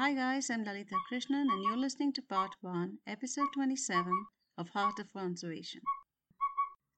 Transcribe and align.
Hi, 0.00 0.14
guys, 0.14 0.48
I'm 0.48 0.62
Lalita 0.62 0.94
Krishnan, 1.10 1.50
and 1.50 1.64
you're 1.64 1.76
listening 1.76 2.12
to 2.12 2.22
part 2.22 2.52
1, 2.60 2.98
episode 3.08 3.48
27 3.52 4.12
of 4.56 4.68
Heart 4.68 5.00
of 5.00 5.12
Conservation. 5.12 5.80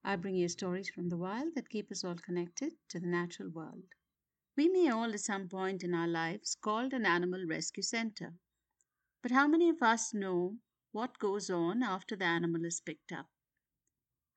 I 0.05 0.17
bring 0.17 0.35
you 0.35 0.51
stories 0.51 0.91
from 0.91 1.09
the 1.09 1.17
wild 1.17 1.55
that 1.55 1.71
keep 1.71 1.91
us 1.91 2.05
all 2.05 2.17
connected 2.17 2.75
to 2.91 3.01
the 3.01 3.07
natural 3.07 3.49
world. 3.49 3.85
We 4.55 4.69
may 4.69 4.91
all, 4.91 5.15
at 5.15 5.21
some 5.21 5.49
point 5.49 5.83
in 5.83 5.95
our 5.95 6.07
lives, 6.07 6.59
called 6.61 6.93
an 6.93 7.07
animal 7.07 7.43
rescue 7.49 7.83
center. 7.83 8.35
But 9.23 9.33
how 9.33 9.49
many 9.49 9.71
of 9.71 9.81
us 9.81 10.13
know 10.13 10.59
what 10.93 11.19
goes 11.19 11.49
on 11.49 11.83
after 11.83 12.17
the 12.17 12.27
animal 12.27 12.67
is 12.67 12.83
picked 12.83 13.13
up? 13.13 13.29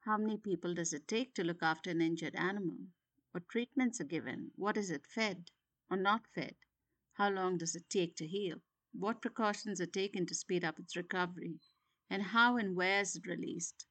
How 0.06 0.18
many 0.18 0.38
people 0.38 0.74
does 0.74 0.94
it 0.94 1.06
take 1.06 1.36
to 1.36 1.44
look 1.44 1.62
after 1.62 1.90
an 1.90 2.00
injured 2.00 2.36
animal? 2.36 2.78
What 3.34 3.50
treatments 3.50 4.00
are 4.00 4.06
given? 4.06 4.52
What 4.56 4.78
is 4.78 4.90
it 4.90 5.06
fed 5.06 5.52
or 5.92 5.98
not 5.98 6.22
fed? 6.34 6.56
How 7.14 7.30
long 7.30 7.58
does 7.58 7.76
it 7.76 7.90
take 7.90 8.16
to 8.16 8.28
heal? 8.28 8.62
What 8.92 9.22
precautions 9.22 9.80
are 9.80 9.86
taken 9.86 10.26
to 10.26 10.34
speed 10.34 10.64
up 10.64 10.80
its 10.80 10.96
recovery? 10.96 11.60
And 12.10 12.24
how 12.24 12.58
and 12.58 12.76
where 12.76 13.02
is 13.02 13.16
it 13.16 13.28
released? 13.28 13.86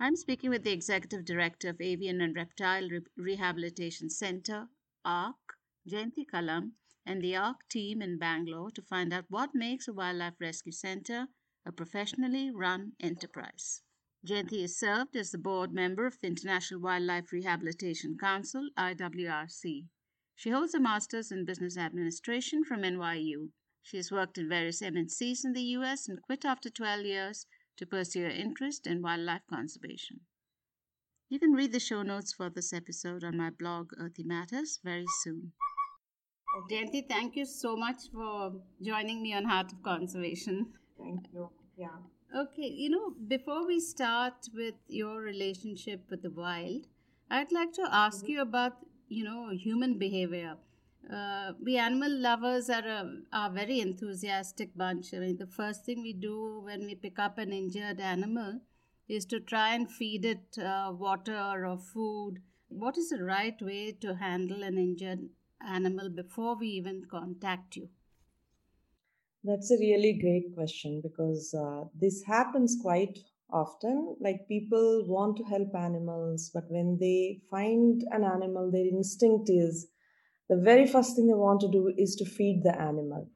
I'm 0.00 0.16
speaking 0.16 0.50
with 0.50 0.64
the 0.64 0.72
Executive 0.72 1.24
Director 1.24 1.68
of 1.68 1.80
Avian 1.80 2.20
and 2.20 2.34
Reptile 2.34 2.88
Re- 2.88 3.04
Rehabilitation 3.16 4.08
Center, 4.08 4.68
ARC, 5.04 5.58
Jayanthi 5.86 6.24
Kalam, 6.26 6.72
and 7.04 7.20
the 7.20 7.36
ARC 7.36 7.68
team 7.68 8.00
in 8.00 8.18
Bangalore 8.18 8.70
to 8.70 8.82
find 8.82 9.12
out 9.12 9.26
what 9.28 9.54
makes 9.54 9.86
a 9.86 9.92
wildlife 9.92 10.40
rescue 10.40 10.72
center 10.72 11.28
a 11.66 11.72
professionally 11.72 12.50
run 12.50 12.92
enterprise. 12.98 13.82
Jayanthi 14.26 14.64
is 14.64 14.78
served 14.78 15.16
as 15.16 15.32
the 15.32 15.38
board 15.38 15.72
member 15.72 16.06
of 16.06 16.18
the 16.20 16.28
International 16.28 16.80
Wildlife 16.80 17.30
Rehabilitation 17.30 18.16
Council, 18.18 18.70
IWRC. 18.78 19.86
She 20.42 20.50
holds 20.50 20.74
a 20.74 20.80
master's 20.80 21.30
in 21.30 21.44
business 21.44 21.78
administration 21.78 22.64
from 22.64 22.82
NYU. 22.82 23.50
She 23.80 23.96
has 23.98 24.10
worked 24.10 24.38
in 24.38 24.48
various 24.48 24.82
MNCs 24.82 25.44
in 25.44 25.52
the 25.52 25.62
US 25.78 26.08
and 26.08 26.20
quit 26.20 26.44
after 26.44 26.68
12 26.68 27.06
years 27.06 27.46
to 27.76 27.86
pursue 27.86 28.24
her 28.24 28.28
interest 28.28 28.88
in 28.88 29.02
wildlife 29.02 29.42
conservation. 29.48 30.22
You 31.28 31.38
can 31.38 31.52
read 31.52 31.70
the 31.70 31.78
show 31.78 32.02
notes 32.02 32.32
for 32.32 32.50
this 32.50 32.72
episode 32.72 33.22
on 33.22 33.36
my 33.36 33.50
blog, 33.50 33.92
Earthy 33.96 34.24
Matters, 34.24 34.80
very 34.82 35.04
soon. 35.22 35.52
Jayanthi, 36.68 37.08
thank 37.08 37.36
you 37.36 37.46
so 37.46 37.76
much 37.76 38.10
for 38.12 38.52
joining 38.82 39.22
me 39.22 39.32
on 39.34 39.44
Heart 39.44 39.74
of 39.74 39.82
Conservation. 39.84 40.72
Thank 40.98 41.20
you. 41.32 41.50
Yeah. 41.76 41.98
Okay, 42.36 42.66
you 42.66 42.90
know, 42.90 43.14
before 43.28 43.64
we 43.64 43.78
start 43.78 44.48
with 44.52 44.74
your 44.88 45.20
relationship 45.20 46.00
with 46.10 46.22
the 46.22 46.32
wild, 46.32 46.88
I'd 47.30 47.52
like 47.52 47.72
to 47.74 47.88
ask 47.92 48.24
mm-hmm. 48.24 48.32
you 48.32 48.42
about, 48.42 48.72
you 49.12 49.24
know, 49.24 49.50
human 49.50 49.98
behavior. 49.98 50.58
Uh, 51.10 51.52
we 51.60 51.76
animal 51.76 52.10
lovers 52.10 52.70
are 52.70 52.86
a, 52.86 53.22
are 53.32 53.50
a 53.50 53.52
very 53.52 53.80
enthusiastic 53.80 54.76
bunch. 54.76 55.12
I 55.14 55.18
mean, 55.18 55.36
the 55.36 55.46
first 55.46 55.84
thing 55.84 56.02
we 56.02 56.12
do 56.12 56.60
when 56.60 56.86
we 56.86 56.94
pick 56.94 57.18
up 57.18 57.38
an 57.38 57.52
injured 57.52 58.00
animal 58.00 58.60
is 59.08 59.24
to 59.26 59.40
try 59.40 59.74
and 59.74 59.90
feed 59.90 60.24
it 60.24 60.58
uh, 60.58 60.92
water 60.96 61.36
or 61.36 61.76
food. 61.76 62.42
What 62.68 62.96
is 62.96 63.10
the 63.10 63.22
right 63.22 63.60
way 63.60 63.92
to 63.92 64.14
handle 64.16 64.62
an 64.62 64.78
injured 64.78 65.28
animal 65.60 66.08
before 66.08 66.56
we 66.56 66.68
even 66.68 67.04
contact 67.04 67.76
you? 67.76 67.90
That's 69.44 69.70
a 69.70 69.78
really 69.78 70.14
great 70.14 70.52
question 70.52 71.00
because 71.00 71.54
uh, 71.54 71.84
this 71.94 72.24
happens 72.24 72.76
quite 72.80 73.20
often. 73.52 74.16
Like 74.20 74.48
people 74.48 75.04
want 75.06 75.36
to 75.38 75.44
help 75.44 75.74
animals, 75.74 76.50
but 76.52 76.64
when 76.68 76.98
they 77.00 77.40
find 77.50 78.02
an 78.10 78.24
animal, 78.24 78.70
their 78.70 78.86
instinct 78.86 79.50
is 79.50 79.88
the 80.48 80.56
very 80.56 80.86
first 80.86 81.16
thing 81.16 81.28
they 81.28 81.34
want 81.34 81.60
to 81.60 81.70
do 81.70 81.92
is 81.96 82.16
to 82.16 82.24
feed 82.24 82.62
the 82.62 82.78
animal. 82.80 83.28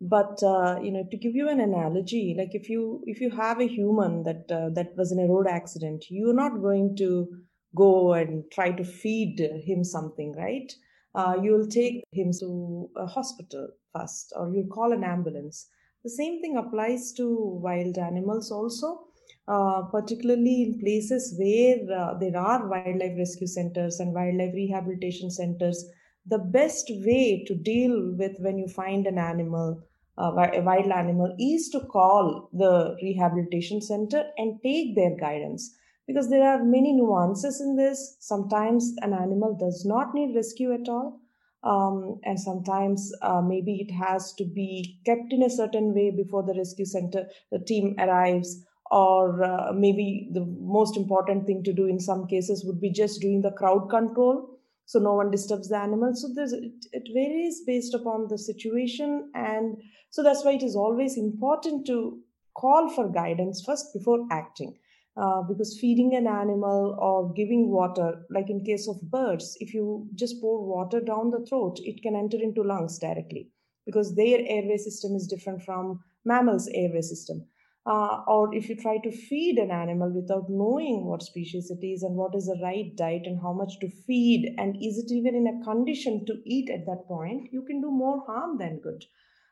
But 0.00 0.42
uh, 0.42 0.78
you 0.82 0.92
know, 0.92 1.04
to 1.10 1.16
give 1.16 1.34
you 1.34 1.48
an 1.48 1.60
analogy, 1.60 2.34
like 2.38 2.54
if 2.54 2.68
you 2.68 3.02
if 3.06 3.20
you 3.20 3.30
have 3.30 3.60
a 3.60 3.66
human 3.66 4.22
that 4.24 4.50
uh, 4.50 4.68
that 4.74 4.96
was 4.96 5.12
in 5.12 5.18
a 5.18 5.26
road 5.26 5.46
accident, 5.48 6.04
you're 6.08 6.34
not 6.34 6.60
going 6.60 6.96
to 6.96 7.28
go 7.74 8.14
and 8.14 8.44
try 8.52 8.70
to 8.72 8.84
feed 8.84 9.40
him 9.64 9.84
something, 9.84 10.34
right? 10.36 10.72
Uh, 11.14 11.36
you'll 11.42 11.66
take 11.66 12.04
him 12.12 12.30
to 12.40 12.88
a 12.96 13.06
hospital 13.06 13.68
first, 13.94 14.32
or 14.36 14.50
you'll 14.50 14.68
call 14.68 14.92
an 14.92 15.04
ambulance. 15.04 15.68
The 16.04 16.10
same 16.10 16.40
thing 16.40 16.56
applies 16.56 17.12
to 17.14 17.58
wild 17.60 17.98
animals 17.98 18.52
also. 18.52 19.07
Uh, 19.48 19.80
particularly 19.90 20.62
in 20.62 20.78
places 20.78 21.34
where 21.38 21.78
uh, 21.98 22.12
there 22.18 22.36
are 22.36 22.68
wildlife 22.68 23.16
rescue 23.16 23.46
centers 23.46 23.98
and 23.98 24.12
wildlife 24.12 24.52
rehabilitation 24.52 25.30
centers, 25.30 25.88
the 26.26 26.38
best 26.38 26.90
way 27.06 27.42
to 27.46 27.54
deal 27.54 28.14
with 28.18 28.36
when 28.40 28.58
you 28.58 28.68
find 28.68 29.06
an 29.06 29.16
animal, 29.16 29.80
uh, 30.18 30.32
a 30.52 30.60
wild 30.60 30.92
animal, 30.92 31.34
is 31.40 31.70
to 31.70 31.80
call 31.80 32.50
the 32.52 32.94
rehabilitation 33.02 33.80
center 33.80 34.22
and 34.36 34.60
take 34.62 34.94
their 34.94 35.16
guidance 35.16 35.74
because 36.06 36.28
there 36.28 36.46
are 36.46 36.62
many 36.62 36.92
nuances 36.92 37.58
in 37.62 37.74
this. 37.74 38.18
Sometimes 38.20 38.94
an 39.00 39.14
animal 39.14 39.56
does 39.58 39.86
not 39.86 40.12
need 40.12 40.36
rescue 40.36 40.74
at 40.74 40.90
all. 40.90 41.20
Um, 41.62 42.20
and 42.22 42.38
sometimes 42.38 43.12
uh, 43.22 43.40
maybe 43.40 43.80
it 43.80 43.92
has 43.92 44.34
to 44.34 44.44
be 44.44 45.00
kept 45.06 45.32
in 45.32 45.42
a 45.42 45.50
certain 45.50 45.94
way 45.94 46.10
before 46.10 46.42
the 46.44 46.54
rescue 46.54 46.84
center 46.84 47.26
the 47.50 47.58
team 47.58 47.96
arrives 47.98 48.64
or 48.90 49.42
uh, 49.44 49.72
maybe 49.72 50.28
the 50.32 50.44
most 50.60 50.96
important 50.96 51.46
thing 51.46 51.62
to 51.62 51.72
do 51.72 51.86
in 51.86 52.00
some 52.00 52.26
cases 52.26 52.64
would 52.64 52.80
be 52.80 52.90
just 52.90 53.20
doing 53.20 53.42
the 53.42 53.52
crowd 53.52 53.88
control 53.90 54.58
so 54.86 54.98
no 54.98 55.12
one 55.14 55.30
disturbs 55.30 55.68
the 55.68 55.76
animal 55.76 56.14
so 56.14 56.28
there's 56.34 56.52
it, 56.52 56.86
it 56.92 57.08
varies 57.12 57.62
based 57.66 57.94
upon 57.94 58.26
the 58.28 58.38
situation 58.38 59.30
and 59.34 59.76
so 60.10 60.22
that's 60.22 60.44
why 60.44 60.52
it 60.52 60.62
is 60.62 60.74
always 60.74 61.18
important 61.18 61.86
to 61.86 62.18
call 62.54 62.88
for 62.88 63.08
guidance 63.08 63.62
first 63.64 63.92
before 63.92 64.26
acting 64.30 64.74
uh, 65.18 65.42
because 65.42 65.78
feeding 65.80 66.14
an 66.14 66.26
animal 66.28 66.96
or 67.00 67.32
giving 67.34 67.70
water, 67.70 68.24
like 68.30 68.48
in 68.48 68.64
case 68.64 68.88
of 68.88 69.00
birds, 69.10 69.56
if 69.58 69.74
you 69.74 70.06
just 70.14 70.40
pour 70.40 70.64
water 70.64 71.00
down 71.00 71.30
the 71.30 71.44
throat, 71.46 71.76
it 71.82 72.00
can 72.02 72.14
enter 72.14 72.36
into 72.40 72.62
lungs 72.62 72.98
directly 72.98 73.48
because 73.84 74.14
their 74.14 74.38
airway 74.46 74.76
system 74.76 75.16
is 75.16 75.26
different 75.26 75.62
from 75.62 75.98
mammals' 76.24 76.68
airway 76.72 77.00
system. 77.00 77.44
Uh, 77.88 78.22
or 78.26 78.54
if 78.54 78.68
you 78.68 78.76
try 78.76 78.98
to 79.02 79.10
feed 79.10 79.56
an 79.56 79.70
animal 79.70 80.10
without 80.14 80.50
knowing 80.50 81.06
what 81.06 81.22
species 81.22 81.70
it 81.70 81.82
is 81.86 82.02
and 82.02 82.14
what 82.14 82.34
is 82.34 82.44
the 82.44 82.60
right 82.62 82.94
diet 82.96 83.22
and 83.24 83.40
how 83.40 83.52
much 83.60 83.78
to 83.80 83.88
feed, 84.06 84.54
and 84.58 84.76
is 84.88 84.98
it 84.98 85.10
even 85.10 85.34
in 85.34 85.46
a 85.46 85.64
condition 85.64 86.26
to 86.26 86.34
eat 86.44 86.68
at 86.68 86.84
that 86.84 87.06
point, 87.08 87.48
you 87.50 87.62
can 87.62 87.80
do 87.80 87.90
more 87.90 88.22
harm 88.26 88.58
than 88.58 88.80
good. 88.80 89.02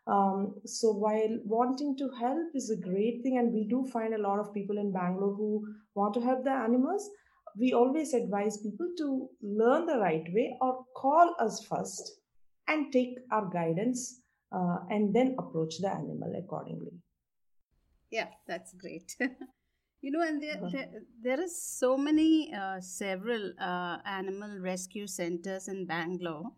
Um, 0.07 0.57
so 0.67 0.93
while 0.93 1.39
wanting 1.47 1.97
to 1.97 2.11
help 2.21 2.49
is 2.55 2.69
a 2.69 2.77
great 2.89 3.23
thing, 3.23 3.39
and 3.39 3.55
we 3.55 3.67
do 3.71 3.87
find 3.91 4.13
a 4.13 4.21
lot 4.29 4.39
of 4.39 4.53
people 4.53 4.77
in 4.77 4.93
Bangalore 4.93 5.35
who 5.35 5.67
want 5.95 6.13
to 6.15 6.21
help 6.21 6.45
the 6.45 6.51
animals, 6.51 7.09
we 7.59 7.73
always 7.73 8.13
advise 8.13 8.59
people 8.59 8.89
to 8.99 9.29
learn 9.43 9.87
the 9.87 9.99
right 9.99 10.27
way 10.35 10.55
or 10.61 10.85
call 10.95 11.35
us 11.41 11.65
first 11.65 12.21
and 12.69 12.93
take 12.93 13.17
our 13.33 13.49
guidance 13.49 14.21
uh, 14.55 14.77
and 14.91 15.15
then 15.15 15.35
approach 15.39 15.79
the 15.81 15.89
animal 15.89 16.35
accordingly. 16.39 16.93
Yeah, 18.11 18.29
that's 18.47 18.73
great. 18.73 19.17
you 20.01 20.11
know, 20.11 20.23
and 20.23 20.43
there, 20.43 20.61
there, 20.73 20.89
there 21.23 21.41
is 21.41 21.61
so 21.61 21.97
many, 21.97 22.53
uh, 22.55 22.81
several 22.81 23.53
uh, 23.61 23.99
animal 24.05 24.59
rescue 24.61 25.07
centers 25.07 25.69
in 25.69 25.87
Bangalore, 25.87 26.53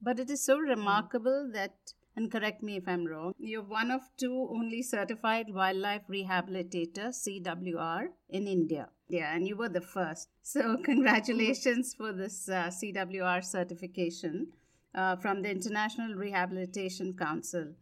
but 0.00 0.18
it 0.18 0.30
is 0.30 0.44
so 0.44 0.58
remarkable 0.58 1.50
that 1.52 1.74
and 2.16 2.32
correct 2.32 2.62
me 2.62 2.76
if 2.76 2.88
I'm 2.88 3.04
wrong, 3.04 3.34
you're 3.38 3.62
one 3.62 3.90
of 3.90 4.00
two 4.16 4.48
only 4.50 4.82
certified 4.82 5.52
wildlife 5.52 6.06
rehabilitator 6.08 7.08
CWR 7.08 8.08
in 8.30 8.48
India. 8.48 8.88
Yeah, 9.08 9.34
and 9.34 9.46
you 9.46 9.56
were 9.56 9.68
the 9.68 9.82
first. 9.82 10.28
So, 10.42 10.78
congratulations 10.82 11.94
for 11.94 12.12
this 12.12 12.48
uh, 12.48 12.70
CWR 12.70 13.44
certification 13.44 14.52
uh, 14.94 15.16
from 15.16 15.42
the 15.42 15.50
International 15.50 16.14
Rehabilitation 16.14 17.14
Council. 17.14 17.74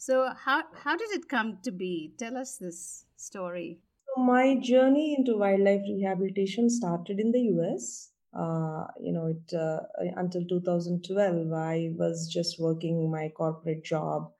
So, 0.00 0.30
how, 0.34 0.62
how 0.72 0.96
did 0.96 1.10
it 1.10 1.28
come 1.28 1.58
to 1.62 1.70
be? 1.70 2.14
Tell 2.16 2.38
us 2.38 2.56
this 2.56 3.04
story. 3.16 3.80
So 4.06 4.22
my 4.22 4.56
journey 4.58 5.14
into 5.14 5.36
wildlife 5.36 5.82
rehabilitation 5.82 6.70
started 6.70 7.20
in 7.20 7.32
the 7.32 7.40
US 7.54 8.10
uh, 8.32 8.86
you 8.98 9.12
know 9.12 9.26
it 9.26 9.54
uh, 9.54 9.80
until 10.16 10.44
2012 10.46 11.52
i 11.52 11.90
was 11.98 12.28
just 12.32 12.60
working 12.60 13.10
my 13.10 13.28
corporate 13.36 13.84
job 13.84 14.32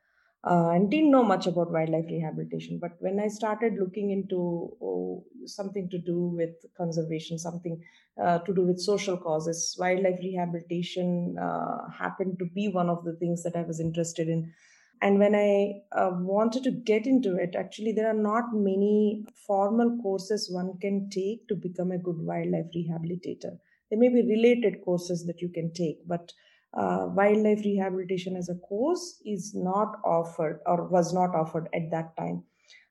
uh, 0.45 0.71
and 0.71 0.91
didn't 0.91 1.11
know 1.11 1.25
much 1.25 1.47
about 1.47 1.73
wildlife 1.73 2.07
rehabilitation 2.09 2.79
but 2.81 2.93
when 3.01 3.19
i 3.19 3.27
started 3.27 3.75
looking 3.81 4.12
into 4.12 4.71
oh, 4.81 5.25
something 5.45 5.91
to 5.91 5.99
do 5.99 6.29
with 6.37 6.55
conservation 6.77 7.37
something 7.37 7.83
uh, 8.23 8.39
to 8.39 8.55
do 8.55 8.65
with 8.65 8.79
social 8.79 9.17
causes 9.17 9.77
wildlife 9.79 10.21
rehabilitation 10.23 11.37
uh, 11.39 11.91
happened 11.91 12.39
to 12.39 12.47
be 12.55 12.69
one 12.69 12.89
of 12.89 13.05
the 13.05 13.17
things 13.17 13.43
that 13.43 13.57
i 13.57 13.62
was 13.62 13.81
interested 13.81 14.29
in 14.29 14.53
and 15.02 15.19
when 15.19 15.35
i 15.35 15.73
uh, 16.00 16.11
wanted 16.32 16.62
to 16.62 16.70
get 16.93 17.06
into 17.06 17.37
it 17.37 17.55
actually 17.56 17.93
there 17.93 18.08
are 18.08 18.23
not 18.23 18.44
many 18.52 19.25
formal 19.47 19.97
courses 20.02 20.50
one 20.52 20.73
can 20.81 21.08
take 21.11 21.47
to 21.49 21.55
become 21.55 21.91
a 21.91 22.05
good 22.08 22.20
wildlife 22.31 22.70
rehabilitator 22.76 23.52
there 23.91 23.99
may 23.99 24.08
be 24.08 24.23
related 24.35 24.81
courses 24.85 25.26
that 25.26 25.41
you 25.41 25.49
can 25.49 25.73
take 25.73 25.99
but 26.06 26.32
uh, 26.75 27.06
wildlife 27.08 27.61
rehabilitation 27.64 28.37
as 28.37 28.49
a 28.49 28.55
course 28.55 29.20
is 29.25 29.52
not 29.55 29.97
offered 30.05 30.61
or 30.67 30.87
was 30.88 31.12
not 31.12 31.35
offered 31.35 31.69
at 31.75 31.91
that 31.91 32.17
time. 32.17 32.44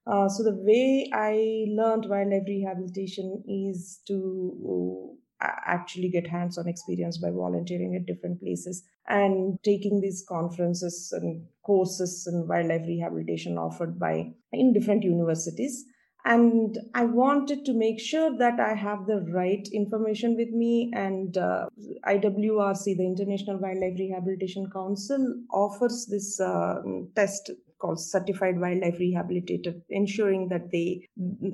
Uh, 0.05 0.27
so 0.27 0.43
the 0.43 0.55
way 0.55 1.09
I 1.13 1.65
learned 1.69 2.05
wildlife 2.09 2.43
rehabilitation 2.47 3.43
is 3.47 4.01
to 4.07 5.17
actually 5.41 6.09
get 6.09 6.27
hands-on 6.27 6.67
experience 6.67 7.17
by 7.17 7.29
volunteering 7.29 7.95
at 7.95 8.05
different 8.05 8.39
places 8.41 8.83
and 9.07 9.57
taking 9.63 10.01
these 10.01 10.25
conferences 10.27 11.13
and 11.13 11.45
courses 11.63 12.27
in 12.31 12.47
wildlife 12.47 12.85
rehabilitation 12.85 13.57
offered 13.57 13.99
by 13.99 14.31
in 14.51 14.73
different 14.73 15.03
universities. 15.03 15.85
And 16.25 16.77
i 16.93 17.05
wanted 17.05 17.63
to 17.65 17.73
make 17.73 17.97
sure 17.97 18.37
that 18.37 18.59
i 18.59 18.73
have 18.73 19.05
the 19.07 19.21
right 19.33 19.65
information 19.71 20.35
with 20.35 20.49
me 20.49 20.91
and 20.93 21.37
uh, 21.37 21.67
iwrc 22.07 22.83
the 22.83 23.05
international 23.05 23.57
wildlife 23.57 23.97
rehabilitation 23.97 24.69
council 24.69 25.33
offers 25.49 26.07
this 26.07 26.37
uh, 26.41 26.81
test 27.15 27.51
called 27.79 27.99
certified 27.99 28.59
wildlife 28.59 28.97
rehabilitator 28.99 29.73
ensuring 29.89 30.47
that 30.49 30.69
they 30.71 31.07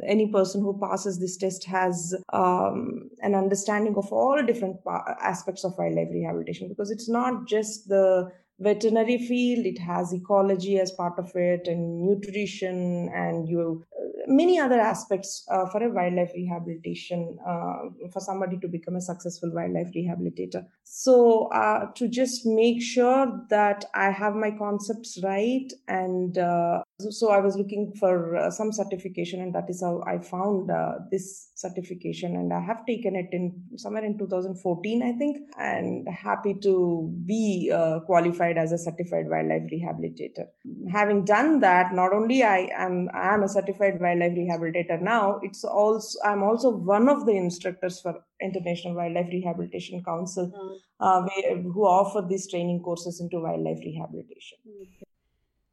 any 0.07 0.31
person 0.31 0.61
who 0.61 0.77
passes 0.79 1.19
this 1.19 1.37
test 1.37 1.65
has 1.65 2.15
um, 2.33 3.09
an 3.21 3.35
understanding 3.35 3.95
of 3.95 4.11
all 4.11 4.41
different 4.43 4.77
aspects 5.21 5.63
of 5.63 5.77
wildlife 5.77 6.09
rehabilitation 6.11 6.67
because 6.67 6.91
it's 6.91 7.09
not 7.09 7.47
just 7.47 7.87
the 7.87 8.29
veterinary 8.59 9.17
field 9.17 9.65
it 9.65 9.77
has 9.77 10.13
ecology 10.13 10.79
as 10.79 10.91
part 10.91 11.19
of 11.19 11.29
it 11.35 11.67
and 11.67 12.01
nutrition 12.01 13.09
and 13.13 13.49
you 13.49 13.83
many 14.27 14.59
other 14.59 14.79
aspects 14.79 15.45
uh, 15.51 15.65
for 15.67 15.83
a 15.83 15.89
wildlife 15.89 16.31
rehabilitation 16.35 17.37
uh, 17.47 18.09
for 18.11 18.19
somebody 18.19 18.57
to 18.57 18.67
become 18.67 18.95
a 18.95 19.01
successful 19.01 19.51
wildlife 19.53 19.91
rehabilitator. 19.95 20.65
So 20.83 21.47
uh, 21.47 21.91
to 21.95 22.07
just 22.07 22.45
make 22.45 22.81
sure 22.81 23.41
that 23.49 23.85
i 23.93 24.09
have 24.09 24.35
my 24.35 24.51
concepts 24.51 25.19
right 25.23 25.71
and 25.87 26.37
uh, 26.37 26.81
so 27.09 27.31
i 27.31 27.39
was 27.39 27.55
looking 27.57 27.93
for 27.99 28.35
uh, 28.35 28.49
some 28.49 28.71
certification 28.71 29.41
and 29.41 29.53
that 29.53 29.69
is 29.69 29.81
how 29.81 30.03
i 30.07 30.17
found 30.17 30.71
uh, 30.71 30.93
this 31.11 31.51
certification 31.55 32.35
and 32.35 32.53
i 32.53 32.59
have 32.59 32.85
taken 32.85 33.15
it 33.15 33.29
in 33.31 33.53
somewhere 33.75 34.05
in 34.05 34.17
2014 34.17 35.03
i 35.03 35.11
think 35.13 35.37
and 35.59 36.07
happy 36.09 36.53
to 36.53 37.11
be 37.25 37.71
qualified 38.05 38.57
as 38.57 38.71
a 38.71 38.77
certified 38.77 39.25
wildlife 39.27 39.63
rehabilitator. 39.71 40.45
Having 40.91 41.25
done 41.25 41.59
that 41.59 41.93
not 41.93 42.13
only 42.13 42.43
i 42.43 42.69
am 42.73 43.09
i 43.13 43.33
am 43.33 43.43
a 43.43 43.47
certified 43.47 43.99
wildlife 43.99 44.14
wildlife 44.15 44.37
rehabilitator 44.37 45.01
now. 45.01 45.39
It's 45.43 45.63
also 45.63 46.19
i'm 46.23 46.43
also 46.43 46.69
one 46.69 47.09
of 47.09 47.25
the 47.25 47.35
instructors 47.35 48.01
for 48.01 48.23
international 48.41 48.95
wildlife 48.95 49.27
rehabilitation 49.31 50.03
council 50.03 50.51
mm. 50.51 50.77
uh, 50.99 51.61
who 51.73 51.85
offer 51.85 52.25
these 52.27 52.49
training 52.49 52.81
courses 52.81 53.19
into 53.19 53.39
wildlife 53.39 53.79
rehabilitation. 53.79 54.57
Okay. 54.81 55.05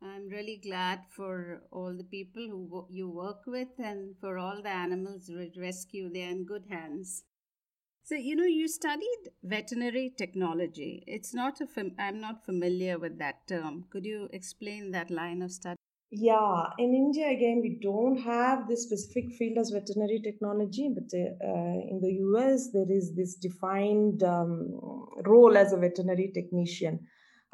i'm 0.03 0.29
really 0.29 0.61
glad 0.63 1.01
for 1.17 1.63
all 1.71 1.95
the 1.97 2.05
people 2.05 2.49
who 2.49 2.87
you 2.91 3.09
work 3.09 3.43
with 3.47 3.69
and 3.79 4.17
for 4.21 4.39
all 4.39 4.63
the 4.63 4.69
animals 4.69 5.31
rescue. 5.57 6.11
They're 6.13 6.31
in 6.31 6.45
good 6.45 6.67
hands. 6.69 7.25
So 8.05 8.17
you 8.17 8.35
know 8.35 8.45
you 8.45 8.67
studied 8.67 9.29
veterinary 9.45 10.13
technology. 10.19 11.05
It's 11.07 11.33
not 11.33 11.61
a 11.61 11.67
fam- 11.67 11.95
i'm 11.99 12.21
not 12.21 12.45
familiar 12.45 12.99
with 12.99 13.19
that 13.19 13.47
term. 13.47 13.85
Could 13.91 14.05
you 14.05 14.29
explain 14.33 14.91
that 14.91 15.11
line 15.11 15.43
of 15.43 15.53
study 15.53 15.82
yeah, 16.13 16.67
in 16.79 16.95
India, 16.95 17.31
again, 17.31 17.61
we 17.63 17.79
don't 17.81 18.19
have 18.19 18.69
this 18.69 18.83
specific 18.83 19.33
field 19.33 19.57
as 19.57 19.71
veterinary 19.71 20.21
technology, 20.23 20.91
but 20.95 21.09
uh, 21.17 21.49
in 21.91 22.01
the 22.03 22.13
US, 22.21 22.69
there 22.71 22.91
is 22.91 23.15
this 23.17 23.35
defined 23.37 24.23
um, 24.23 24.79
role 25.25 25.57
as 25.57 25.73
a 25.73 25.79
veterinary 25.79 26.31
technician. 26.35 27.01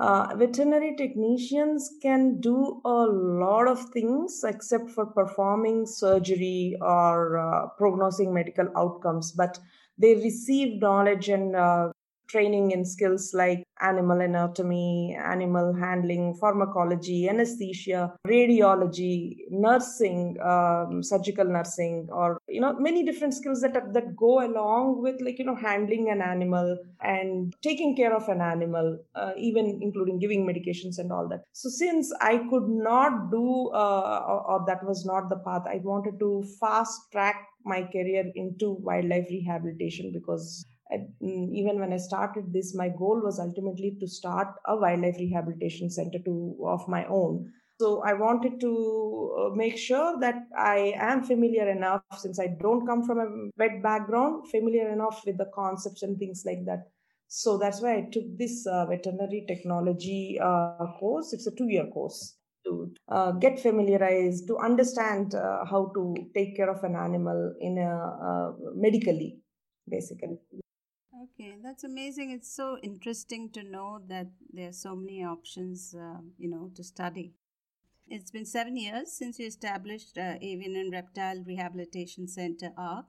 Uh, 0.00 0.34
veterinary 0.34 0.96
technicians 0.96 1.88
can 2.02 2.40
do 2.40 2.81
a 2.84 3.06
lot 3.06 3.69
of 3.69 3.81
things 3.90 4.43
except 4.44 4.90
for 4.90 5.06
performing 5.06 5.87
surgery 5.87 6.76
or 6.81 7.38
uh, 7.38 7.69
prognosing 7.81 8.34
medical 8.34 8.66
outcomes, 8.76 9.31
but 9.31 9.56
they 9.99 10.16
receive 10.16 10.81
knowledge 10.81 11.28
and 11.28 11.54
uh, 11.54 11.90
training 12.28 12.70
in 12.70 12.84
skills 12.84 13.32
like 13.34 13.64
animal 13.80 14.20
anatomy, 14.20 15.16
animal 15.16 15.75
handling, 15.75 16.34
pharmacology, 16.34 17.28
anesthesia, 17.28 18.12
radiology, 18.26 19.36
nursing, 19.50 20.36
um, 20.40 21.02
surgical 21.02 21.44
nursing, 21.44 22.08
or 22.12 22.38
you 22.48 22.60
know 22.60 22.75
many 22.78 23.04
different 23.04 23.34
skills 23.34 23.60
that 23.60 23.92
that 23.92 24.16
go 24.16 24.46
along 24.46 25.02
with 25.02 25.20
like 25.20 25.38
you 25.38 25.44
know 25.44 25.56
handling 25.56 26.10
an 26.10 26.20
animal 26.20 26.76
and 27.02 27.54
taking 27.62 27.96
care 27.96 28.14
of 28.14 28.28
an 28.28 28.40
animal, 28.40 28.98
uh, 29.14 29.32
even 29.36 29.78
including 29.82 30.19
giving 30.19 30.46
medications 30.46 30.98
and 30.98 31.12
all 31.12 31.28
that. 31.28 31.42
So 31.52 31.69
since 31.69 32.12
I 32.20 32.38
could 32.50 32.69
not 32.69 33.30
do 33.30 33.70
uh, 33.72 34.25
or, 34.26 34.50
or 34.50 34.64
that 34.66 34.84
was 34.84 35.04
not 35.04 35.28
the 35.28 35.38
path, 35.38 35.62
I 35.66 35.80
wanted 35.82 36.19
to 36.19 36.44
fast 36.60 37.00
track 37.12 37.36
my 37.64 37.82
career 37.82 38.25
into 38.34 38.72
wildlife 38.72 39.26
rehabilitation 39.30 40.12
because 40.12 40.64
even 41.20 41.81
when 41.81 41.93
I 41.93 41.99
started 41.99 42.52
this, 42.52 42.75
my 42.75 42.88
goal 42.88 43.20
was 43.23 43.38
ultimately 43.38 43.96
to 44.00 44.06
start 44.06 44.49
a 44.67 44.76
wildlife 44.76 45.17
rehabilitation 45.19 45.90
center 45.90 46.19
to 46.25 46.56
of 46.64 46.88
my 46.88 47.05
own. 47.06 47.52
So 47.81 48.02
I 48.02 48.12
wanted 48.14 48.58
to 48.61 49.37
uh, 49.38 49.55
make 49.55 49.79
sure 49.79 50.19
that 50.20 50.35
I 50.58 50.94
am 50.96 51.23
familiar 51.23 51.70
enough, 51.70 52.02
since 52.17 52.40
I 52.40 52.49
don't 52.61 52.85
come 52.87 53.05
from 53.05 53.19
a 53.20 53.50
vet 53.56 53.82
background, 53.82 54.50
familiar 54.50 54.88
enough 54.88 55.23
with 55.25 55.38
the 55.38 55.50
concepts 55.55 56.02
and 56.02 56.19
things 56.19 56.43
like 56.44 56.64
that. 56.67 56.88
So 57.29 57.56
that's 57.56 57.81
why 57.81 57.96
I 57.99 58.08
took 58.11 58.25
this 58.37 58.67
uh, 58.67 58.87
veterinary 58.87 59.44
technology 59.46 60.40
uh, 60.43 60.87
course. 60.99 61.32
It's 61.32 61.46
a 61.46 61.55
two-year 61.55 61.87
course 61.88 62.37
to 62.64 62.93
uh, 63.08 63.32
get 63.32 63.61
familiarized, 63.61 64.49
to 64.49 64.58
understand 64.58 65.35
uh, 65.35 65.64
how 65.64 65.93
to 65.94 66.14
take 66.35 66.56
care 66.56 66.70
of 66.70 66.82
an 66.82 66.96
animal 66.96 67.55
in 67.61 67.79
a 67.79 67.90
uh, 67.90 68.52
medically, 68.75 69.38
basically. 69.88 70.38
Okay, 71.20 71.56
that's 71.61 71.82
amazing. 71.82 72.31
It's 72.31 72.55
so 72.55 72.79
interesting 72.81 73.50
to 73.50 73.65
know 73.65 74.00
that 74.09 74.29
there 74.53 74.69
are 74.69 74.73
so 74.73 74.94
many 74.94 75.25
options, 75.25 75.93
uh, 75.93 76.20
you 76.38 76.49
know, 76.49 76.70
to 76.76 76.85
study. 76.85 77.32
It's 78.06 78.31
been 78.31 78.47
seven 78.47 78.76
years 78.76 79.11
since 79.12 79.38
you 79.41 79.47
established 79.47 80.17
uh, 80.17 80.35
Avian 80.41 80.76
and 80.76 80.93
Reptile 80.93 81.43
Rehabilitation 81.44 82.29
Center 82.29 82.70
ARC 82.79 83.06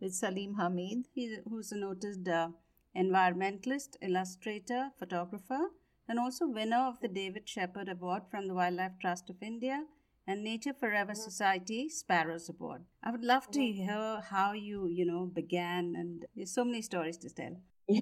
with 0.00 0.14
Salim 0.14 0.54
Hamid, 0.54 1.08
who's 1.48 1.70
a 1.70 1.76
noted 1.76 2.26
uh, 2.28 2.48
environmentalist, 2.96 3.96
illustrator, 4.00 4.92
photographer, 4.98 5.68
and 6.08 6.18
also 6.18 6.46
winner 6.46 6.88
of 6.88 7.00
the 7.00 7.08
David 7.08 7.46
Shepherd 7.46 7.90
Award 7.90 8.22
from 8.30 8.48
the 8.48 8.54
Wildlife 8.54 8.98
Trust 9.02 9.28
of 9.28 9.42
India 9.42 9.84
and 10.30 10.44
Nature 10.44 10.72
Forever 10.72 11.14
Society 11.14 11.88
Sparrows 11.88 12.48
Award. 12.48 12.82
I 13.02 13.10
would 13.10 13.24
love 13.24 13.50
to 13.50 13.60
hear 13.60 14.22
how 14.30 14.52
you, 14.52 14.86
you 14.86 15.04
know, 15.04 15.26
began, 15.26 15.94
and 15.96 16.24
there's 16.36 16.54
so 16.54 16.64
many 16.64 16.82
stories 16.82 17.16
to 17.18 17.30
tell. 17.30 17.56
Yeah. 17.88 18.00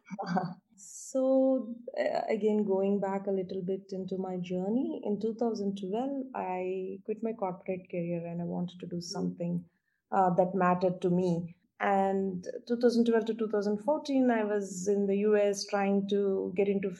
So, 0.76 1.74
uh, 1.98 2.20
again, 2.28 2.64
going 2.64 3.00
back 3.00 3.26
a 3.26 3.30
little 3.32 3.62
bit 3.62 3.90
into 3.92 4.18
my 4.18 4.36
journey, 4.36 5.00
in 5.04 5.18
2012, 5.18 6.26
I 6.34 6.98
quit 7.06 7.22
my 7.22 7.32
corporate 7.32 7.90
career 7.90 8.26
and 8.26 8.42
I 8.42 8.44
wanted 8.44 8.78
to 8.80 8.86
do 8.86 9.00
something 9.00 9.64
uh, 10.12 10.30
that 10.34 10.54
mattered 10.54 11.00
to 11.00 11.10
me 11.10 11.56
and 11.80 12.46
2012 12.66 13.24
to 13.24 13.34
2014 13.34 14.30
i 14.32 14.42
was 14.42 14.88
in 14.88 15.06
the 15.06 15.14
us 15.14 15.64
trying 15.70 16.08
to 16.08 16.52
get 16.56 16.66
into 16.66 16.92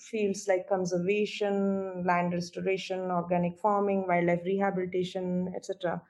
fields 0.00 0.46
like 0.48 0.68
conservation 0.68 2.04
land 2.04 2.32
restoration 2.32 3.00
organic 3.10 3.58
farming 3.58 4.06
wildlife 4.06 4.44
rehabilitation 4.44 5.52
etc 5.56 6.00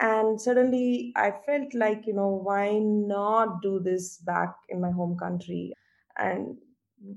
and 0.00 0.40
suddenly 0.40 1.12
i 1.16 1.30
felt 1.46 1.74
like 1.74 2.06
you 2.06 2.14
know 2.14 2.40
why 2.48 2.78
not 2.78 3.60
do 3.62 3.80
this 3.80 4.18
back 4.18 4.54
in 4.68 4.80
my 4.80 4.90
home 4.90 5.16
country? 5.18 5.72
And 6.16 6.56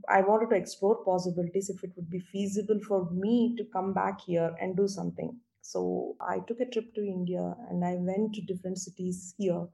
i 0.09 0.21
wanted 0.21 0.49
to 0.49 0.55
explore 0.55 1.03
possibilities 1.03 1.69
if 1.69 1.83
it 1.83 1.91
would 1.95 2.09
be 2.09 2.19
feasible 2.19 2.79
for 2.87 3.09
me 3.11 3.55
to 3.57 3.65
come 3.73 3.93
back 3.93 4.21
here 4.21 4.55
and 4.61 4.77
do 4.77 4.87
something. 4.87 5.37
So 5.61 6.15
i 6.21 6.39
took 6.47 6.59
a 6.59 6.65
trip 6.65 6.93
to 6.95 7.01
india 7.01 7.55
and 7.69 7.85
i 7.85 7.95
went 7.95 8.33
to 8.35 8.41
different 8.41 8.77
cities 8.77 9.33
here 9.37 9.65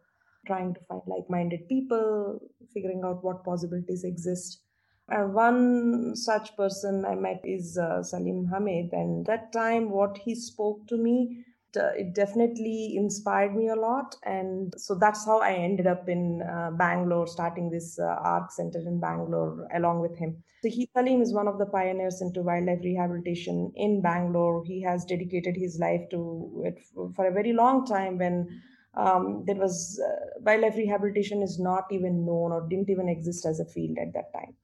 trying 0.45 0.73
to 0.73 0.79
find 0.87 1.01
like 1.05 1.29
minded 1.29 1.67
people, 1.67 2.39
figuring 2.73 3.01
out 3.03 3.23
what 3.23 3.43
possibilities 3.43 4.03
exist. 4.03 4.63
And 5.11 5.33
one 5.33 6.15
such 6.15 6.55
person 6.55 7.05
I 7.05 7.15
met 7.15 7.41
is 7.43 7.77
uh, 7.77 8.03
Salim 8.03 8.45
Hamid, 8.45 8.93
and 8.93 9.25
that 9.25 9.51
time, 9.51 9.89
what 9.89 10.17
he 10.17 10.35
spoke 10.35 10.87
to 10.87 10.97
me, 10.97 11.45
uh, 11.77 11.89
it 11.95 12.13
definitely 12.13 12.95
inspired 12.95 13.55
me 13.55 13.69
a 13.69 13.75
lot. 13.75 14.15
And 14.23 14.73
so 14.77 14.95
that's 14.95 15.25
how 15.25 15.39
I 15.39 15.53
ended 15.53 15.87
up 15.87 16.07
in 16.09 16.41
uh, 16.41 16.71
Bangalore, 16.71 17.27
starting 17.27 17.69
this 17.69 17.97
uh, 17.99 18.05
ARC 18.05 18.51
center 18.51 18.79
in 18.79 18.99
Bangalore 18.99 19.67
along 19.73 20.01
with 20.01 20.17
him. 20.17 20.43
So 20.63 20.69
he, 20.69 20.89
Salim 20.93 21.21
is 21.21 21.33
one 21.33 21.47
of 21.47 21.57
the 21.57 21.65
pioneers 21.65 22.21
into 22.21 22.41
wildlife 22.41 22.81
rehabilitation 22.83 23.71
in 23.75 24.01
Bangalore. 24.01 24.63
He 24.65 24.81
has 24.81 25.05
dedicated 25.05 25.55
his 25.55 25.79
life 25.79 26.09
to 26.11 26.63
it 26.65 26.79
for 27.15 27.27
a 27.27 27.31
very 27.31 27.53
long 27.53 27.85
time 27.85 28.17
when 28.17 28.61
um, 28.95 29.43
there 29.45 29.55
was 29.55 30.01
uh, 30.03 30.41
wildlife 30.41 30.75
rehabilitation 30.75 31.41
is 31.41 31.59
not 31.59 31.85
even 31.91 32.25
known 32.25 32.51
or 32.51 32.67
didn't 32.67 32.89
even 32.89 33.07
exist 33.07 33.45
as 33.45 33.59
a 33.59 33.65
field 33.65 33.97
at 33.99 34.13
that 34.13 34.33
time 34.33 34.55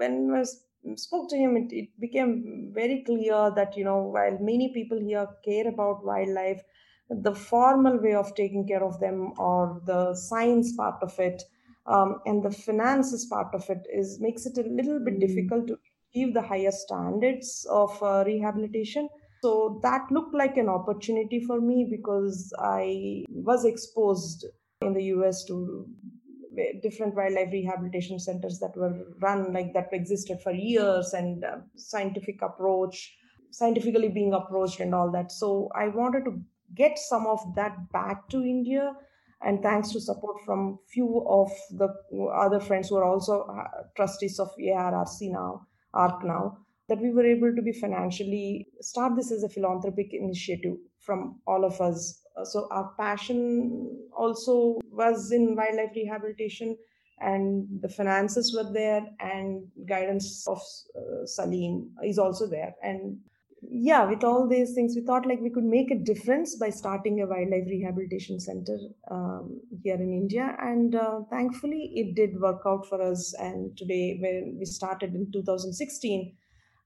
when 0.00 0.14
I 0.34 0.44
spoke 0.96 1.28
to 1.30 1.36
him, 1.36 1.56
it, 1.56 1.72
it 1.72 1.88
became 2.00 2.72
very 2.74 3.02
clear 3.06 3.52
that, 3.54 3.76
you 3.76 3.84
know, 3.84 4.02
while 4.16 4.36
many 4.40 4.72
people 4.74 4.98
here 4.98 5.26
care 5.44 5.68
about 5.68 6.04
wildlife, 6.04 6.62
the 7.10 7.34
formal 7.34 7.98
way 8.00 8.14
of 8.14 8.34
taking 8.34 8.66
care 8.66 8.84
of 8.84 8.98
them 9.00 9.32
or 9.38 9.82
the 9.84 10.14
science 10.14 10.72
part 10.76 11.02
of 11.02 11.18
it 11.18 11.42
um, 11.86 12.20
and 12.24 12.42
the 12.42 12.50
finances 12.50 13.26
part 13.26 13.52
of 13.54 13.68
it 13.68 13.84
is 13.92 14.18
makes 14.20 14.46
it 14.46 14.56
a 14.58 14.68
little 14.68 15.00
bit 15.04 15.16
mm. 15.16 15.20
difficult 15.20 15.66
to 15.66 15.76
achieve 16.12 16.34
the 16.34 16.42
higher 16.42 16.70
standards 16.70 17.66
of 17.70 18.00
uh, 18.02 18.22
rehabilitation 18.26 19.08
so 19.42 19.80
that 19.82 20.02
looked 20.10 20.34
like 20.34 20.56
an 20.56 20.68
opportunity 20.68 21.40
for 21.40 21.60
me 21.60 21.86
because 21.90 22.52
i 22.60 23.24
was 23.30 23.64
exposed 23.64 24.46
in 24.82 24.92
the 24.94 25.02
us 25.02 25.44
to 25.44 25.86
different 26.82 27.14
wildlife 27.14 27.52
rehabilitation 27.52 28.18
centers 28.18 28.58
that 28.58 28.76
were 28.76 28.94
run 29.20 29.52
like 29.52 29.72
that 29.72 29.88
existed 29.92 30.38
for 30.42 30.52
years 30.52 31.12
and 31.12 31.44
uh, 31.44 31.56
scientific 31.76 32.42
approach 32.42 33.16
scientifically 33.50 34.08
being 34.08 34.32
approached 34.32 34.80
and 34.80 34.94
all 34.94 35.10
that 35.10 35.30
so 35.30 35.68
i 35.74 35.88
wanted 35.88 36.24
to 36.24 36.40
get 36.74 36.98
some 36.98 37.26
of 37.26 37.40
that 37.54 37.90
back 37.92 38.28
to 38.28 38.42
india 38.42 38.92
and 39.42 39.62
thanks 39.62 39.90
to 39.90 40.00
support 40.00 40.36
from 40.44 40.78
few 40.92 41.24
of 41.28 41.50
the 41.70 41.88
other 42.34 42.60
friends 42.60 42.88
who 42.88 42.96
are 42.96 43.04
also 43.04 43.42
uh, 43.42 43.64
trustees 43.96 44.38
of 44.38 44.50
ARRC 44.58 45.32
now, 45.32 45.66
ARC 45.94 46.24
now, 46.24 46.58
that 46.88 47.00
we 47.00 47.10
were 47.10 47.24
able 47.24 47.54
to 47.54 47.62
be 47.62 47.72
financially 47.72 48.66
start 48.80 49.16
this 49.16 49.32
as 49.32 49.42
a 49.42 49.48
philanthropic 49.48 50.08
initiative 50.12 50.76
from 51.00 51.40
all 51.46 51.64
of 51.64 51.80
us. 51.80 52.20
So 52.44 52.68
our 52.70 52.92
passion 52.98 54.08
also 54.16 54.80
was 55.02 55.32
in 55.38 55.56
wildlife 55.60 55.96
rehabilitation 55.96 56.76
and 57.20 57.66
the 57.82 57.88
finances 57.88 58.54
were 58.56 58.70
there 58.72 59.02
and 59.20 59.66
guidance 59.88 60.46
of 60.54 60.62
uh, 61.00 61.26
Salim 61.26 61.90
is 62.12 62.18
also 62.18 62.46
there 62.56 62.74
and 62.82 63.18
yeah, 63.62 64.04
with 64.04 64.24
all 64.24 64.48
these 64.48 64.72
things, 64.74 64.94
we 64.96 65.02
thought 65.02 65.26
like 65.26 65.40
we 65.40 65.50
could 65.50 65.64
make 65.64 65.90
a 65.90 65.98
difference 65.98 66.56
by 66.56 66.70
starting 66.70 67.20
a 67.20 67.26
wildlife 67.26 67.66
rehabilitation 67.66 68.40
center 68.40 68.78
um, 69.10 69.60
here 69.82 69.96
in 69.96 70.12
India. 70.12 70.56
And 70.60 70.94
uh, 70.94 71.20
thankfully, 71.30 71.92
it 71.94 72.14
did 72.14 72.40
work 72.40 72.62
out 72.66 72.86
for 72.88 73.02
us. 73.02 73.34
And 73.38 73.76
today, 73.76 74.18
when 74.20 74.56
we 74.58 74.64
started 74.64 75.14
in 75.14 75.30
2016, 75.30 76.34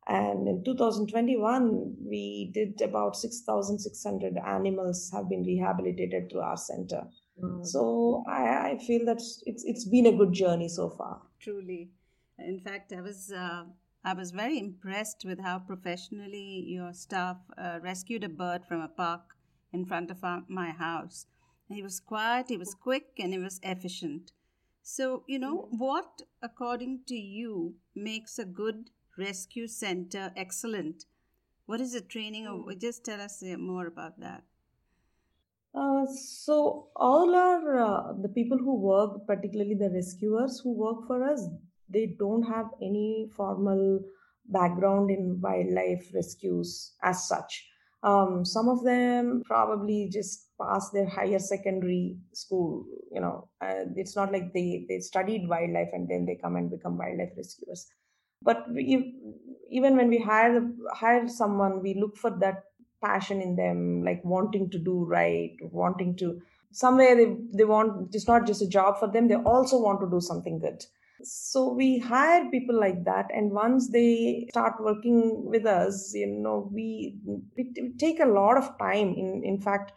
and 0.07 0.49
in 0.49 0.63
2021, 0.65 1.97
we 2.05 2.51
did 2.53 2.81
about 2.83 3.17
6,600 3.17 4.35
animals 4.47 5.11
have 5.15 5.31
been 5.31 5.45
rehabilitated 5.45 6.31
through 6.31 6.43
our 6.43 6.59
center. 6.59 7.05
Mm. 7.43 7.65
So 7.67 8.25
I, 8.29 8.71
I, 8.71 8.79
feel 8.79 9.05
that 9.07 9.21
it's 9.47 9.65
it's 9.65 9.85
been 9.85 10.07
a 10.07 10.13
good 10.13 10.33
journey 10.33 10.69
so 10.69 10.89
far. 10.89 11.21
Truly, 11.41 11.91
in 12.39 12.61
fact, 12.61 12.93
I 12.93 13.01
was. 13.01 13.33
Uh 13.33 13.65
I 14.07 14.13
was 14.13 14.33
very 14.33 14.59
impressed 14.59 15.25
with 15.25 15.41
how 15.41 15.61
professionally 15.61 16.63
your 16.69 16.93
staff 16.93 17.39
uh, 17.57 17.79
rescued 17.83 18.23
a 18.23 18.29
bird 18.29 18.67
from 18.67 18.83
a 18.83 18.89
park 18.89 19.35
in 19.73 19.87
front 19.87 20.11
of 20.11 20.23
our, 20.23 20.43
my 20.47 20.73
house. 20.73 21.25
He 21.71 21.83
was 21.83 22.01
quiet, 22.01 22.51
he 22.51 22.59
was 22.59 22.75
quick, 22.75 23.07
and 23.19 23.33
he 23.33 23.39
was 23.39 23.61
efficient. 23.63 24.33
So, 24.83 25.25
you 25.27 25.39
know, 25.39 25.69
what, 25.71 26.21
according 26.43 27.05
to 27.07 27.15
you, 27.15 27.77
makes 27.95 28.39
a 28.39 28.45
good 28.45 28.91
rescue 29.17 29.67
center 29.67 30.31
excellent? 30.37 31.07
What 31.65 31.81
is 31.81 31.95
the 31.95 32.03
training? 32.03 32.47
Or 32.47 32.59
hmm. 32.59 32.79
just 32.79 33.05
tell 33.05 33.23
us 33.23 33.43
uh, 33.43 33.57
more 33.57 33.87
about 33.87 34.21
that. 34.21 34.45
Uh, 35.75 36.07
so 36.07 36.89
all 36.95 37.35
our 37.35 37.79
uh, 37.79 38.13
the 38.23 38.29
people 38.29 38.57
who 38.59 38.77
work, 38.77 39.27
particularly 39.27 39.75
the 39.75 39.91
rescuers 39.91 40.61
who 40.63 40.73
work 40.73 41.05
for 41.07 41.29
us, 41.29 41.49
they 41.89 42.15
don't 42.19 42.45
have 42.45 42.67
any 42.81 43.29
formal 43.37 44.01
background 44.47 45.11
in 45.11 45.41
wildlife 45.41 46.11
rescues 46.15 46.95
as 47.03 47.27
such. 47.27 47.67
Um, 48.05 48.45
some 48.45 48.69
of 48.69 48.85
them 48.85 49.43
probably 49.47 50.11
just 50.13 50.49
passed 50.61 50.93
their 50.93 51.09
higher 51.09 51.39
secondary 51.39 52.19
school. 52.35 52.85
You 53.11 53.23
know, 53.23 53.49
uh, 53.61 53.87
it's 53.97 54.15
not 54.15 54.31
like 54.31 54.53
they 54.53 54.87
they 54.89 55.01
studied 55.01 55.49
wildlife 55.49 55.89
and 55.93 56.09
then 56.09 56.25
they 56.25 56.37
come 56.37 56.55
and 56.57 56.71
become 56.71 56.99
wildlife 56.99 57.33
rescuers. 57.37 57.89
But 58.43 58.71
we, 58.71 59.15
even 59.71 59.97
when 59.97 60.09
we 60.09 60.19
hire 60.19 60.71
hire 60.93 61.27
someone, 61.29 61.83
we 61.83 61.95
look 61.95 62.17
for 62.17 62.31
that 62.41 62.65
passion 63.05 63.41
in 63.41 63.57
them, 63.57 64.03
like 64.05 64.25
wanting 64.25 64.71
to 64.71 64.79
do 64.79 65.05
right, 65.05 65.57
wanting 65.83 66.17
to 66.17 66.41
somewhere 66.73 67.15
they 67.17 67.29
they 67.53 67.65
want. 67.65 68.15
It's 68.15 68.29
not 68.29 68.47
just 68.47 68.63
a 68.63 68.69
job 68.69 68.99
for 68.99 69.09
them; 69.11 69.29
they 69.29 69.37
also 69.55 69.81
want 69.81 70.01
to 70.01 70.11
do 70.11 70.21
something 70.21 70.59
good 70.59 70.85
so 71.23 71.73
we 71.73 71.99
hire 71.99 72.51
people 72.51 72.79
like 72.79 73.05
that 73.05 73.31
and 73.33 73.53
once 73.53 73.91
they 73.91 74.47
start 74.51 74.75
working 74.81 75.45
with 75.47 75.65
us 75.65 76.13
you 76.15 76.27
know 76.27 76.69
we, 76.73 77.17
we 77.57 77.93
take 77.99 78.21
a 78.21 78.27
lot 78.27 78.57
of 78.57 78.77
time 78.79 79.15
in 79.15 79.43
in 79.45 79.61
fact 79.61 79.93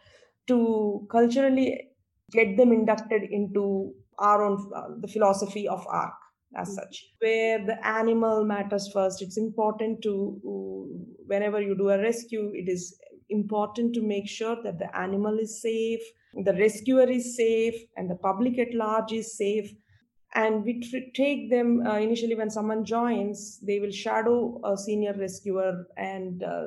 to 0.46 1.06
culturally 1.10 1.90
get 2.30 2.56
them 2.56 2.72
inducted 2.72 3.22
into 3.24 3.94
our 4.18 4.42
own 4.44 4.72
uh, 4.74 4.88
the 5.00 5.08
philosophy 5.08 5.66
of 5.68 5.86
arc 5.88 6.14
as 6.56 6.68
mm-hmm. 6.68 6.76
such 6.76 7.06
where 7.20 7.64
the 7.64 7.86
animal 7.86 8.44
matters 8.44 8.90
first. 8.92 9.22
It's 9.22 9.38
important 9.38 10.02
to 10.02 10.88
whenever 11.26 11.60
you 11.60 11.76
do 11.76 11.90
a 11.90 12.00
rescue 12.00 12.50
it 12.54 12.68
is 12.68 12.98
important 13.30 13.94
to 13.94 14.00
make 14.00 14.26
sure 14.26 14.56
that 14.62 14.78
the 14.78 14.96
animal 14.96 15.38
is 15.38 15.60
safe 15.60 16.00
the 16.34 16.54
rescuer 16.54 17.08
is 17.08 17.36
safe 17.36 17.74
and 17.96 18.10
the 18.10 18.16
public 18.16 18.58
at 18.58 18.74
large 18.74 19.12
is 19.12 19.36
safe. 19.36 19.72
And 20.34 20.64
we 20.64 20.80
tr- 20.80 21.10
take 21.14 21.50
them 21.50 21.82
uh, 21.86 21.96
initially 21.96 22.34
when 22.34 22.50
someone 22.50 22.84
joins 22.84 23.58
they 23.60 23.80
will 23.80 23.90
shadow 23.90 24.60
a 24.64 24.76
senior 24.76 25.14
rescuer 25.14 25.86
and 25.96 26.42
uh, 26.42 26.66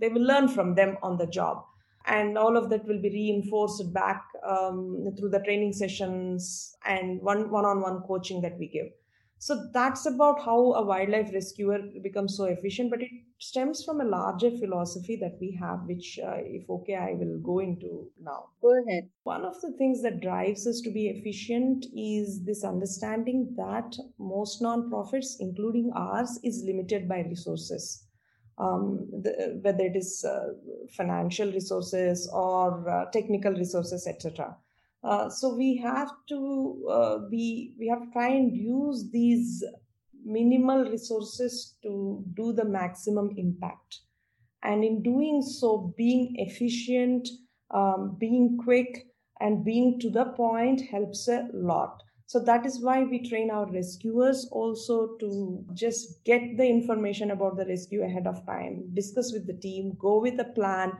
they 0.00 0.08
will 0.08 0.22
learn 0.22 0.48
from 0.48 0.74
them 0.74 0.96
on 1.02 1.18
the 1.18 1.26
job. 1.26 1.64
And 2.06 2.38
all 2.38 2.56
of 2.56 2.70
that 2.70 2.86
will 2.86 3.00
be 3.00 3.10
reinforced 3.10 3.92
back 3.92 4.24
um, 4.48 5.06
through 5.18 5.30
the 5.30 5.40
training 5.40 5.72
sessions 5.72 6.74
and 6.86 7.20
one 7.20 7.50
one-on-one 7.50 8.02
coaching 8.06 8.40
that 8.42 8.58
we 8.58 8.68
give 8.68 8.86
so 9.42 9.70
that's 9.72 10.04
about 10.04 10.44
how 10.44 10.74
a 10.74 10.84
wildlife 10.84 11.32
rescuer 11.32 11.78
becomes 12.02 12.36
so 12.36 12.44
efficient, 12.44 12.90
but 12.90 13.00
it 13.00 13.08
stems 13.38 13.82
from 13.82 14.02
a 14.02 14.04
larger 14.04 14.50
philosophy 14.50 15.16
that 15.16 15.38
we 15.40 15.56
have, 15.58 15.78
which, 15.86 16.18
uh, 16.22 16.36
if 16.40 16.68
okay, 16.68 16.94
I 16.94 17.14
will 17.14 17.38
go 17.38 17.60
into 17.60 18.10
now. 18.22 18.50
Go 18.60 18.78
ahead. 18.82 19.08
One 19.22 19.46
of 19.46 19.58
the 19.62 19.72
things 19.78 20.02
that 20.02 20.20
drives 20.20 20.66
us 20.66 20.82
to 20.82 20.90
be 20.90 21.08
efficient 21.08 21.86
is 21.96 22.44
this 22.44 22.64
understanding 22.64 23.54
that 23.56 23.96
most 24.18 24.60
nonprofits, 24.60 25.36
including 25.40 25.90
ours, 25.94 26.38
is 26.44 26.62
limited 26.66 27.08
by 27.08 27.20
resources. 27.22 28.04
Um, 28.58 29.08
the, 29.22 29.58
whether 29.62 29.84
it 29.84 29.96
is 29.96 30.22
uh, 30.22 30.52
financial 30.94 31.50
resources 31.50 32.28
or 32.30 32.86
uh, 32.90 33.10
technical 33.10 33.54
resources, 33.54 34.06
etc. 34.06 34.54
Uh, 35.02 35.30
so 35.30 35.54
we 35.54 35.76
have 35.76 36.10
to 36.28 36.86
uh, 36.90 37.18
be 37.30 37.74
we 37.78 37.88
have 37.88 38.02
to 38.02 38.10
try 38.12 38.28
and 38.28 38.54
use 38.54 39.08
these 39.10 39.64
minimal 40.24 40.84
resources 40.84 41.76
to 41.82 42.22
do 42.34 42.52
the 42.52 42.64
maximum 42.64 43.30
impact. 43.36 44.00
And 44.62 44.84
in 44.84 45.02
doing 45.02 45.40
so 45.42 45.94
being 45.96 46.34
efficient 46.36 47.28
um, 47.70 48.16
being 48.18 48.58
quick 48.62 49.06
and 49.40 49.64
being 49.64 49.98
to 50.00 50.10
the 50.10 50.26
point 50.36 50.82
helps 50.90 51.28
a 51.28 51.48
lot. 51.52 52.02
So 52.26 52.38
that 52.44 52.64
is 52.64 52.80
why 52.80 53.02
we 53.02 53.28
train 53.28 53.50
our 53.50 53.68
rescuers 53.72 54.48
also 54.52 55.16
to 55.18 55.64
just 55.74 56.22
get 56.24 56.56
the 56.56 56.64
information 56.64 57.32
about 57.32 57.56
the 57.56 57.66
rescue 57.66 58.04
ahead 58.04 58.28
of 58.28 58.46
time 58.46 58.88
discuss 58.94 59.32
with 59.32 59.48
the 59.48 59.54
team 59.54 59.96
go 59.98 60.20
with 60.20 60.38
a 60.38 60.44
plan 60.44 60.92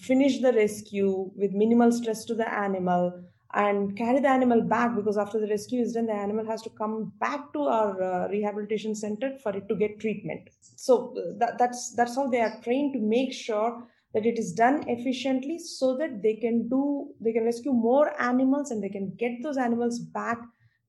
finish 0.00 0.40
the 0.40 0.52
rescue 0.52 1.30
with 1.36 1.52
minimal 1.52 1.90
stress 1.90 2.24
to 2.24 2.34
the 2.34 2.52
animal 2.52 3.24
and 3.54 3.96
carry 3.96 4.20
the 4.20 4.28
animal 4.28 4.60
back 4.60 4.94
because 4.96 5.16
after 5.16 5.40
the 5.40 5.46
rescue 5.46 5.80
is 5.80 5.92
done 5.92 6.06
the 6.06 6.12
animal 6.12 6.44
has 6.44 6.60
to 6.62 6.70
come 6.70 7.12
back 7.20 7.52
to 7.52 7.60
our 7.62 8.02
uh, 8.02 8.28
rehabilitation 8.28 8.94
center 8.94 9.38
for 9.42 9.56
it 9.56 9.68
to 9.68 9.76
get 9.76 10.00
treatment. 10.00 10.50
So 10.76 11.14
uh, 11.16 11.38
that, 11.38 11.58
that's 11.58 11.94
that's 11.96 12.16
how 12.16 12.28
they 12.28 12.40
are 12.40 12.60
trained 12.62 12.94
to 12.94 13.00
make 13.00 13.32
sure 13.32 13.86
that 14.12 14.26
it 14.26 14.38
is 14.38 14.52
done 14.52 14.84
efficiently 14.88 15.58
so 15.58 15.96
that 15.96 16.22
they 16.22 16.34
can 16.34 16.68
do 16.68 17.08
they 17.20 17.32
can 17.32 17.44
rescue 17.44 17.72
more 17.72 18.20
animals 18.20 18.70
and 18.70 18.82
they 18.82 18.88
can 18.88 19.14
get 19.18 19.42
those 19.42 19.56
animals 19.56 19.98
back 19.98 20.38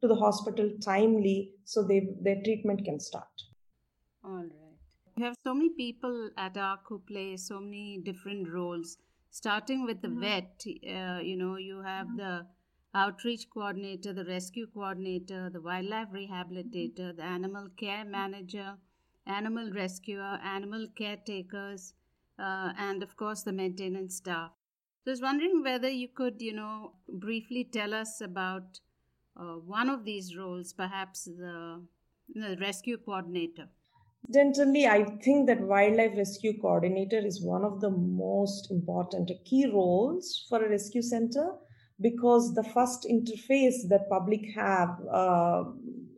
to 0.02 0.08
the 0.08 0.16
hospital 0.16 0.72
timely 0.84 1.52
so 1.64 1.84
they 1.84 2.08
their 2.22 2.42
treatment 2.44 2.84
can 2.84 3.00
start. 3.00 3.28
All 4.24 4.38
right 4.38 4.65
you 5.18 5.26
have 5.26 5.36
so 5.44 5.54
many 5.54 5.70
people 5.70 6.30
at 6.38 6.58
ARC 6.58 6.82
who 6.88 7.00
play 7.00 7.38
so 7.38 7.60
many 7.60 8.00
different 8.04 8.50
roles. 8.50 8.98
Starting 9.32 9.86
with 9.86 10.02
the 10.02 10.08
mm-hmm. 10.08 10.22
vet, 10.22 10.64
uh, 10.68 11.20
you 11.20 11.38
know, 11.38 11.58
you 11.58 11.82
have 11.82 12.08
mm-hmm. 12.08 12.18
the 12.18 12.46
outreach 12.94 13.50
coordinator, 13.50 14.14
the 14.14 14.26
rescue 14.26 14.68
coordinator, 14.74 15.50
the 15.50 15.62
wildlife 15.62 16.08
rehabilitator, 16.14 17.16
the 17.16 17.24
animal 17.24 17.68
care 17.78 18.06
manager, 18.06 18.76
animal 19.28 19.72
rescuer, 19.72 20.40
animal 20.44 20.88
caretakers, 20.98 21.94
uh, 22.40 22.72
and 22.78 23.04
of 23.04 23.18
course 23.18 23.44
the 23.44 23.52
maintenance 23.52 24.16
staff. 24.16 24.52
So 25.04 25.12
I 25.12 25.14
was 25.14 25.22
wondering 25.22 25.64
whether 25.64 25.90
you 25.90 26.08
could, 26.08 26.42
you 26.42 26.54
know, 26.54 26.94
briefly 27.08 27.68
tell 27.72 27.94
us 27.94 28.22
about 28.22 28.80
uh, 29.38 29.56
one 29.56 29.90
of 29.90 30.06
these 30.06 30.36
roles, 30.38 30.74
perhaps 30.74 31.26
the 31.26 31.86
The 32.34 32.58
rescue 32.60 32.98
coordinator. 32.98 33.68
Generally, 34.34 34.88
I 34.88 35.04
think 35.24 35.48
that 35.48 35.62
wildlife 35.62 36.18
rescue 36.18 36.60
coordinator 36.60 37.18
is 37.20 37.44
one 37.44 37.64
of 37.64 37.80
the 37.80 37.92
most 37.92 38.72
important 38.72 39.32
key 39.46 39.68
roles 39.68 40.46
for 40.50 40.64
a 40.64 40.70
rescue 40.70 41.02
center 41.02 41.54
because 42.02 42.54
the 42.54 42.64
first 42.64 43.06
interface 43.10 43.88
that 43.90 44.10
public 44.10 44.50
have 44.56 44.90
uh, 45.12 45.64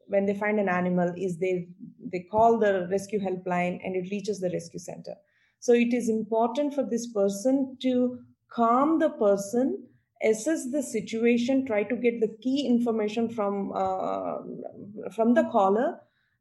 when 0.07 0.25
they 0.25 0.33
find 0.33 0.59
an 0.59 0.69
animal 0.69 1.13
is 1.17 1.37
they 1.37 1.67
they 2.11 2.25
call 2.31 2.57
the 2.57 2.87
rescue 2.89 3.19
helpline 3.19 3.79
and 3.83 3.95
it 3.95 4.09
reaches 4.09 4.39
the 4.39 4.49
rescue 4.51 4.79
center. 4.79 5.13
So 5.59 5.73
it 5.73 5.93
is 5.93 6.07
important 6.07 6.73
for 6.73 6.83
this 6.83 7.11
person 7.11 7.77
to 7.81 8.19
calm 8.49 8.99
the 8.99 9.09
person 9.09 9.83
assess 10.23 10.71
the 10.71 10.81
situation 10.81 11.65
try 11.65 11.83
to 11.83 11.95
get 11.95 12.19
the 12.19 12.35
key 12.41 12.65
information 12.65 13.29
from 13.29 13.71
uh, 13.75 14.37
from 15.15 15.33
the 15.33 15.43
caller 15.51 15.99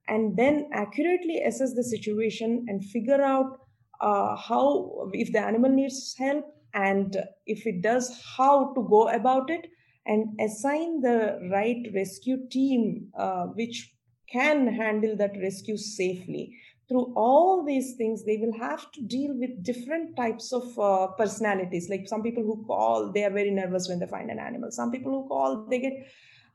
and 0.09 0.37
then 0.37 0.69
accurately 0.73 1.43
assess 1.43 1.75
the 1.75 1.83
situation 1.83 2.65
and 2.69 2.85
figure 2.85 3.23
out 3.23 3.59
uh, 4.01 4.37
how 4.37 5.09
if 5.13 5.33
the 5.33 5.41
animal 5.41 5.71
needs 5.71 6.15
help 6.19 6.45
and 6.75 7.17
if 7.47 7.67
it 7.67 7.83
does 7.83 8.21
how 8.37 8.73
to 8.75 8.87
go 8.89 9.09
about 9.09 9.51
it 9.51 9.67
and 10.07 10.39
assign 10.41 11.01
the 11.01 11.39
right 11.51 11.87
rescue 11.95 12.39
team 12.49 13.09
uh, 13.19 13.45
which 13.47 13.93
can 14.31 14.67
handle 14.67 15.17
that 15.17 15.37
rescue 15.41 15.77
safely. 15.77 16.57
Through 16.89 17.15
all 17.17 17.65
these 17.65 17.95
things 17.97 18.25
they 18.25 18.37
will 18.37 18.57
have 18.59 18.93
to 18.93 19.03
deal 19.03 19.37
with 19.37 19.65
different 19.65 20.17
types 20.17 20.53
of 20.53 20.79
uh, 20.79 21.09
personalities. 21.19 21.89
Like 21.91 22.07
some 22.07 22.23
people 22.23 22.45
who 22.45 22.65
call 22.65 23.13
they 23.13 23.25
are 23.25 23.31
very 23.31 23.51
nervous 23.51 23.89
when 23.89 23.99
they 23.99 24.07
find 24.07 24.31
an 24.31 24.39
animal. 24.39 24.71
Some 24.71 24.93
people 24.93 25.11
who 25.11 25.29
call 25.29 25.67
they 25.69 25.81
get 25.81 25.95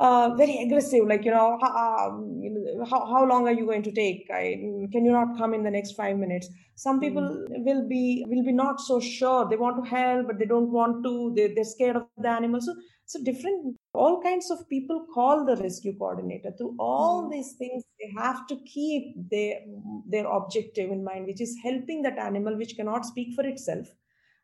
uh, 0.02 0.34
very 0.36 0.58
aggressive 0.64 1.08
like 1.08 1.24
you 1.24 1.32
know, 1.32 1.60
um, 1.62 2.86
how, 2.90 3.06
how 3.06 3.24
long 3.24 3.48
are 3.48 3.54
you 3.54 3.66
going 3.66 3.84
to 3.84 3.92
take 3.92 4.28
I, 4.34 4.58
can 4.92 5.06
you 5.06 5.12
not 5.12 5.38
come 5.38 5.54
in 5.54 5.64
the 5.64 5.70
next 5.70 5.92
five 5.94 6.18
minutes 6.18 6.50
some 6.76 6.96
hmm. 6.96 7.04
people 7.04 7.24
mm. 7.24 7.66
will 7.66 7.88
be 7.88 8.26
will 8.28 8.44
be 8.44 8.52
not 8.52 8.82
so 8.82 9.00
sure 9.00 9.48
they 9.48 9.58
want 9.58 9.84
to 9.84 9.90
help 9.90 10.28
but 10.28 10.40
they 10.40 10.46
don't 10.46 10.72
want 10.72 11.04
to 11.06 11.34
they, 11.36 11.54
they're 11.54 11.64
scared 11.64 11.98
of 11.98 12.08
the 12.18 12.30
animal 12.30 12.60
so 12.60 12.74
so 13.06 13.22
different 13.24 13.76
all 13.94 14.22
kinds 14.24 14.50
of 14.50 14.68
people 14.70 15.06
call 15.14 15.46
the 15.46 15.56
rescue 15.58 15.96
coordinator 15.98 16.52
through 16.58 16.76
all 16.80 17.24
mm. 17.24 17.32
these 17.34 17.54
things 17.60 17.84
they 18.00 18.12
have 18.20 18.48
to 18.48 18.58
keep 18.66 19.14
their 19.30 19.60
their 20.10 20.26
objective 20.26 20.90
in 20.90 21.04
mind 21.04 21.28
which 21.28 21.42
is 21.42 21.56
helping 21.64 22.02
that 22.02 22.18
animal 22.18 22.58
which 22.58 22.76
cannot 22.76 23.06
speak 23.06 23.36
for 23.36 23.46
itself 23.46 23.88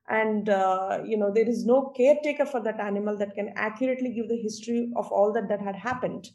and 0.10 0.50
uh, 0.50 1.00
you 1.06 1.18
know 1.18 1.32
there 1.34 1.48
is 1.48 1.66
no 1.66 1.92
caretaker 1.96 2.46
for 2.46 2.62
that 2.62 2.80
animal 2.80 3.18
that 3.18 3.36
can 3.36 3.54
accurately 3.56 4.14
give 4.14 4.30
the 4.30 4.42
history 4.42 4.92
of 4.96 5.12
all 5.12 5.34
that 5.34 5.50
that 5.50 5.62
had 5.62 5.76
happened. 5.76 6.30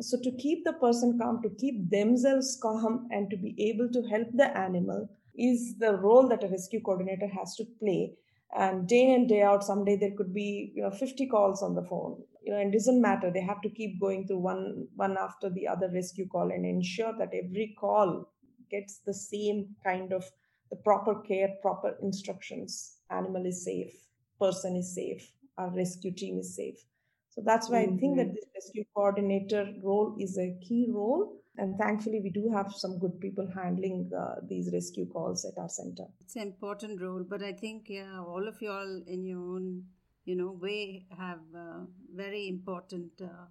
So 0.00 0.18
to 0.22 0.32
keep 0.32 0.64
the 0.64 0.72
person 0.72 1.18
calm 1.18 1.42
to 1.42 1.50
keep 1.50 1.90
themselves 1.90 2.58
calm 2.60 3.08
and 3.10 3.30
to 3.30 3.36
be 3.36 3.54
able 3.58 3.90
to 3.90 4.02
help 4.08 4.28
the 4.32 4.56
animal 4.56 5.08
is 5.36 5.76
the 5.78 5.96
role 5.96 6.28
that 6.28 6.44
a 6.44 6.48
rescue 6.48 6.80
coordinator 6.80 7.28
has 7.28 7.54
to 7.56 7.64
play. 7.78 8.14
And 8.54 8.86
day 8.88 9.12
in 9.14 9.26
day 9.26 9.42
out 9.42 9.64
someday 9.64 9.96
there 9.96 10.16
could 10.16 10.34
be 10.34 10.72
you 10.74 10.82
know 10.82 10.90
50 10.90 11.26
calls 11.26 11.62
on 11.62 11.74
the 11.74 11.84
phone. 11.84 12.22
You 12.42 12.52
know 12.52 12.58
it 12.58 12.72
doesn't 12.72 13.00
matter. 13.00 13.30
They 13.30 13.42
have 13.42 13.62
to 13.62 13.70
keep 13.70 14.00
going 14.00 14.26
through 14.26 14.40
one 14.40 14.88
one 14.96 15.16
after 15.16 15.48
the 15.48 15.68
other 15.68 15.88
rescue 15.92 16.26
call 16.26 16.50
and 16.50 16.66
ensure 16.66 17.14
that 17.18 17.32
every 17.32 17.76
call 17.78 18.28
gets 18.70 18.98
the 19.06 19.14
same 19.14 19.76
kind 19.84 20.12
of 20.12 20.24
the 20.70 20.76
proper 20.76 21.20
care 21.20 21.50
proper 21.60 21.96
instructions 22.02 22.96
animal 23.12 23.46
is 23.46 23.64
safe, 23.64 23.92
person 24.40 24.76
is 24.76 24.94
safe, 24.94 25.30
our 25.58 25.70
rescue 25.70 26.12
team 26.12 26.38
is 26.38 26.54
safe. 26.54 26.84
So 27.30 27.42
that's 27.44 27.70
why 27.70 27.84
mm-hmm. 27.84 27.96
I 27.96 27.98
think 27.98 28.16
that 28.18 28.34
this 28.34 28.44
rescue 28.54 28.84
coordinator 28.94 29.72
role 29.82 30.16
is 30.18 30.38
a 30.38 30.56
key 30.60 30.88
role. 30.90 31.38
And 31.58 31.76
thankfully, 31.76 32.20
we 32.22 32.30
do 32.30 32.50
have 32.54 32.72
some 32.72 32.98
good 32.98 33.20
people 33.20 33.46
handling 33.54 34.10
uh, 34.18 34.36
these 34.48 34.70
rescue 34.72 35.06
calls 35.06 35.44
at 35.44 35.60
our 35.60 35.68
center. 35.68 36.04
It's 36.20 36.36
an 36.36 36.42
important 36.42 37.00
role, 37.00 37.24
but 37.28 37.42
I 37.42 37.52
think 37.52 37.84
yeah, 37.88 38.20
all 38.20 38.48
of 38.48 38.60
you 38.62 38.70
all 38.70 39.02
in 39.06 39.24
your 39.24 39.38
own, 39.38 39.84
you 40.24 40.34
know, 40.34 40.52
way 40.52 41.06
have 41.18 41.40
uh, 41.54 41.80
very 42.14 42.48
important 42.48 43.10
uh, 43.22 43.46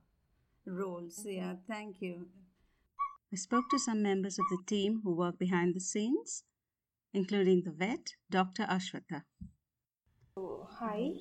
roles. 0.65 1.23
Yeah, 1.25 1.55
thank 1.67 2.01
you. 2.01 2.27
I 3.31 3.37
spoke 3.37 3.69
to 3.69 3.79
some 3.79 4.01
members 4.01 4.37
of 4.37 4.45
the 4.49 4.57
team 4.65 5.01
who 5.03 5.15
work 5.15 5.37
behind 5.39 5.75
the 5.75 5.79
scenes 5.79 6.43
including 7.13 7.63
the 7.63 7.71
vet, 7.71 8.15
Dr. 8.29 8.63
Ashwata. 8.63 9.23
So, 10.35 10.67
hi, 10.79 11.11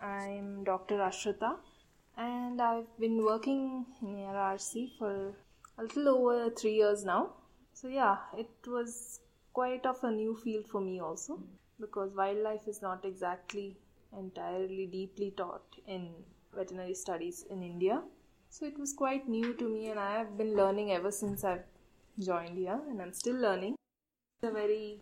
I'm 0.00 0.64
Dr. 0.64 0.98
Ashrita, 0.98 1.56
and 2.16 2.60
I've 2.60 2.98
been 2.98 3.24
working 3.24 3.84
near 4.00 4.28
RC 4.28 4.98
for 4.98 5.34
a 5.78 5.82
little 5.82 6.08
over 6.08 6.50
three 6.50 6.74
years 6.74 7.04
now. 7.04 7.34
So, 7.72 7.88
yeah, 7.88 8.18
it 8.36 8.50
was 8.66 9.20
quite 9.52 9.86
of 9.86 10.02
a 10.04 10.10
new 10.10 10.36
field 10.36 10.66
for 10.68 10.80
me 10.80 11.00
also 11.00 11.42
because 11.80 12.14
wildlife 12.14 12.68
is 12.68 12.80
not 12.82 13.04
exactly 13.04 13.76
entirely 14.16 14.86
deeply 14.86 15.32
taught 15.36 15.64
in 15.86 16.10
veterinary 16.54 16.94
studies 16.94 17.44
in 17.50 17.62
India. 17.62 18.02
So, 18.50 18.66
it 18.66 18.78
was 18.78 18.92
quite 18.92 19.28
new 19.28 19.54
to 19.54 19.68
me, 19.68 19.88
and 19.88 19.98
I 19.98 20.18
have 20.18 20.38
been 20.38 20.54
learning 20.54 20.92
ever 20.92 21.10
since 21.10 21.42
I've 21.42 21.64
joined 22.18 22.56
here, 22.58 22.80
and 22.88 23.02
I'm 23.02 23.12
still 23.12 23.36
learning. 23.36 23.74
It's 24.42 24.50
a 24.50 24.52
very 24.52 25.00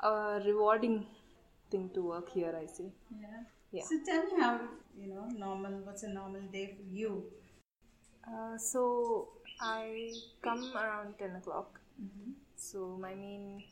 a 0.00 0.40
rewarding 0.44 1.06
thing 1.70 1.90
to 1.94 2.02
work 2.02 2.30
here 2.30 2.54
i 2.62 2.66
say 2.66 2.90
yeah. 3.20 3.40
Yeah. 3.70 3.82
So 3.84 3.96
tell 4.04 4.22
me 4.24 4.40
how 4.40 4.60
you 4.98 5.08
know 5.08 5.26
normal 5.36 5.72
what's 5.84 6.02
a 6.02 6.08
normal 6.08 6.40
day 6.52 6.74
for 6.76 6.84
you? 6.90 7.24
Uh, 8.26 8.56
so 8.56 9.28
i 9.60 10.10
come 10.42 10.72
around 10.74 11.18
10 11.18 11.36
o'clock. 11.36 11.80
Mm-hmm. 12.02 12.30
so 12.56 12.96
my 13.00 13.12
main 13.14 13.62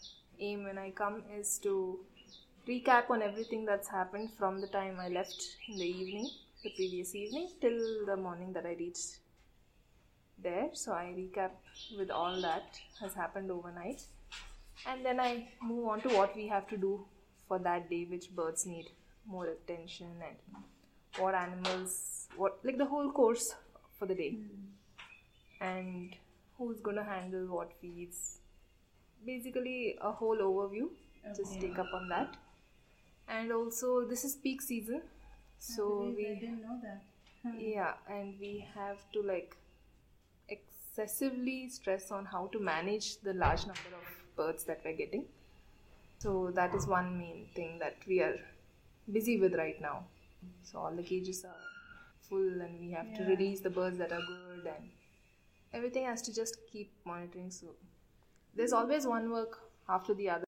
aim 0.40 0.64
when 0.64 0.78
i 0.78 0.90
come 0.90 1.22
is 1.38 1.58
to 1.66 2.00
recap 2.68 3.08
on 3.08 3.22
everything 3.22 3.64
that's 3.64 3.88
happened 3.88 4.30
from 4.38 4.60
the 4.60 4.66
time 4.66 4.98
i 4.98 5.08
left 5.08 5.44
in 5.68 5.78
the 5.78 5.86
evening 5.86 6.28
the 6.64 6.70
previous 6.70 7.14
evening 7.14 7.48
till 7.60 7.78
the 8.06 8.16
morning 8.16 8.52
that 8.52 8.66
i 8.66 8.74
reached 8.80 9.20
there. 10.42 10.68
So 10.72 10.92
i 10.92 11.14
recap 11.16 11.52
with 11.98 12.10
all 12.10 12.40
that 12.42 12.78
has 13.00 13.14
happened 13.14 13.50
overnight 13.50 14.02
and 14.84 15.04
then 15.04 15.20
I 15.20 15.48
move 15.62 15.88
on 15.88 16.00
to 16.02 16.08
what 16.10 16.36
we 16.36 16.46
have 16.48 16.68
to 16.68 16.76
do 16.76 17.04
for 17.48 17.58
that 17.60 17.88
day, 17.88 18.06
which 18.08 18.34
birds 18.34 18.66
need 18.66 18.90
more 19.26 19.46
attention 19.46 20.08
and 20.26 20.36
what 21.18 21.34
animals, 21.34 22.28
what 22.36 22.58
like 22.64 22.78
the 22.78 22.84
whole 22.84 23.10
course 23.10 23.54
for 23.98 24.06
the 24.06 24.14
day, 24.14 24.36
mm. 24.38 24.46
and 25.60 26.14
who's 26.58 26.80
gonna 26.80 27.04
handle 27.04 27.46
what 27.46 27.72
feeds. 27.80 28.38
Basically, 29.24 29.98
a 30.00 30.12
whole 30.12 30.36
overview. 30.36 30.88
Okay. 31.24 31.34
Just 31.36 31.60
take 31.60 31.78
up 31.78 31.92
on 31.94 32.08
that, 32.08 32.36
and 33.28 33.50
also 33.52 34.06
this 34.06 34.24
is 34.24 34.36
peak 34.36 34.62
season, 34.62 35.02
so 35.58 36.12
we 36.16 36.26
I 36.26 36.34
didn't 36.34 36.62
know 36.62 36.78
that. 36.82 37.02
Hmm. 37.42 37.58
Yeah, 37.58 37.94
and 38.08 38.34
we 38.38 38.66
have 38.74 38.98
to 39.12 39.22
like 39.22 39.56
excessively 40.48 41.68
stress 41.68 42.10
on 42.10 42.24
how 42.24 42.46
to 42.52 42.60
manage 42.60 43.20
the 43.20 43.32
large 43.32 43.66
number 43.66 43.96
of 44.00 44.15
birds 44.36 44.64
that 44.64 44.80
we're 44.84 44.96
getting. 44.96 45.24
So 46.18 46.50
that 46.54 46.74
is 46.74 46.86
one 46.86 47.18
main 47.18 47.48
thing 47.54 47.78
that 47.78 47.96
we 48.06 48.20
are 48.20 48.36
busy 49.12 49.38
with 49.38 49.54
right 49.54 49.80
now. 49.80 50.04
So 50.62 50.78
all 50.78 50.92
the 50.94 51.02
cages 51.02 51.44
are 51.44 51.64
full 52.28 52.60
and 52.60 52.80
we 52.80 52.90
have 52.92 53.06
yeah. 53.10 53.18
to 53.18 53.24
release 53.24 53.60
the 53.60 53.70
birds 53.70 53.98
that 53.98 54.12
are 54.12 54.20
good 54.20 54.66
and 54.66 54.90
everything 55.72 56.04
has 56.04 56.22
to 56.22 56.34
just 56.34 56.58
keep 56.72 56.90
monitoring. 57.04 57.50
So 57.50 57.66
there's 58.54 58.72
always 58.72 59.06
one 59.06 59.30
work 59.30 59.58
after 59.88 60.14
the 60.14 60.30
other. 60.30 60.44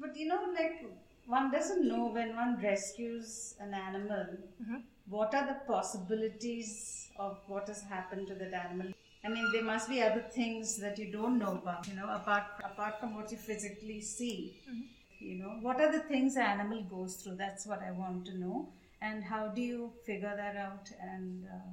But 0.00 0.16
you 0.16 0.28
know, 0.28 0.40
like 0.54 0.84
one 1.26 1.50
doesn't 1.50 1.86
know 1.86 2.06
when 2.06 2.34
one 2.34 2.58
rescues 2.62 3.54
an 3.60 3.74
animal, 3.74 4.26
mm-hmm. 4.62 4.76
what 5.08 5.34
are 5.34 5.46
the 5.46 5.58
possibilities 5.66 7.10
of 7.16 7.38
what 7.46 7.68
has 7.68 7.82
happened 7.82 8.26
to 8.28 8.34
that 8.34 8.52
animal. 8.52 8.92
I 9.24 9.28
mean, 9.28 9.50
there 9.52 9.62
must 9.62 9.88
be 9.88 10.02
other 10.02 10.24
things 10.34 10.76
that 10.78 10.98
you 10.98 11.12
don't 11.12 11.38
know 11.38 11.52
about, 11.52 11.86
you 11.86 11.94
know, 11.94 12.08
apart 12.12 12.44
apart 12.64 12.98
from 12.98 13.14
what 13.14 13.30
you 13.30 13.38
physically 13.38 14.00
see. 14.00 14.60
Mm-hmm. 14.68 14.80
You 15.20 15.38
know, 15.38 15.58
what 15.60 15.80
are 15.80 15.92
the 15.92 16.00
things 16.00 16.34
an 16.34 16.42
animal 16.42 16.82
goes 16.82 17.16
through? 17.16 17.36
That's 17.36 17.64
what 17.64 17.80
I 17.80 17.92
want 17.92 18.26
to 18.26 18.36
know. 18.36 18.70
And 19.00 19.22
how 19.22 19.48
do 19.48 19.60
you 19.60 19.92
figure 20.04 20.34
that 20.36 20.56
out 20.56 20.90
and 21.00 21.44
uh, 21.46 21.70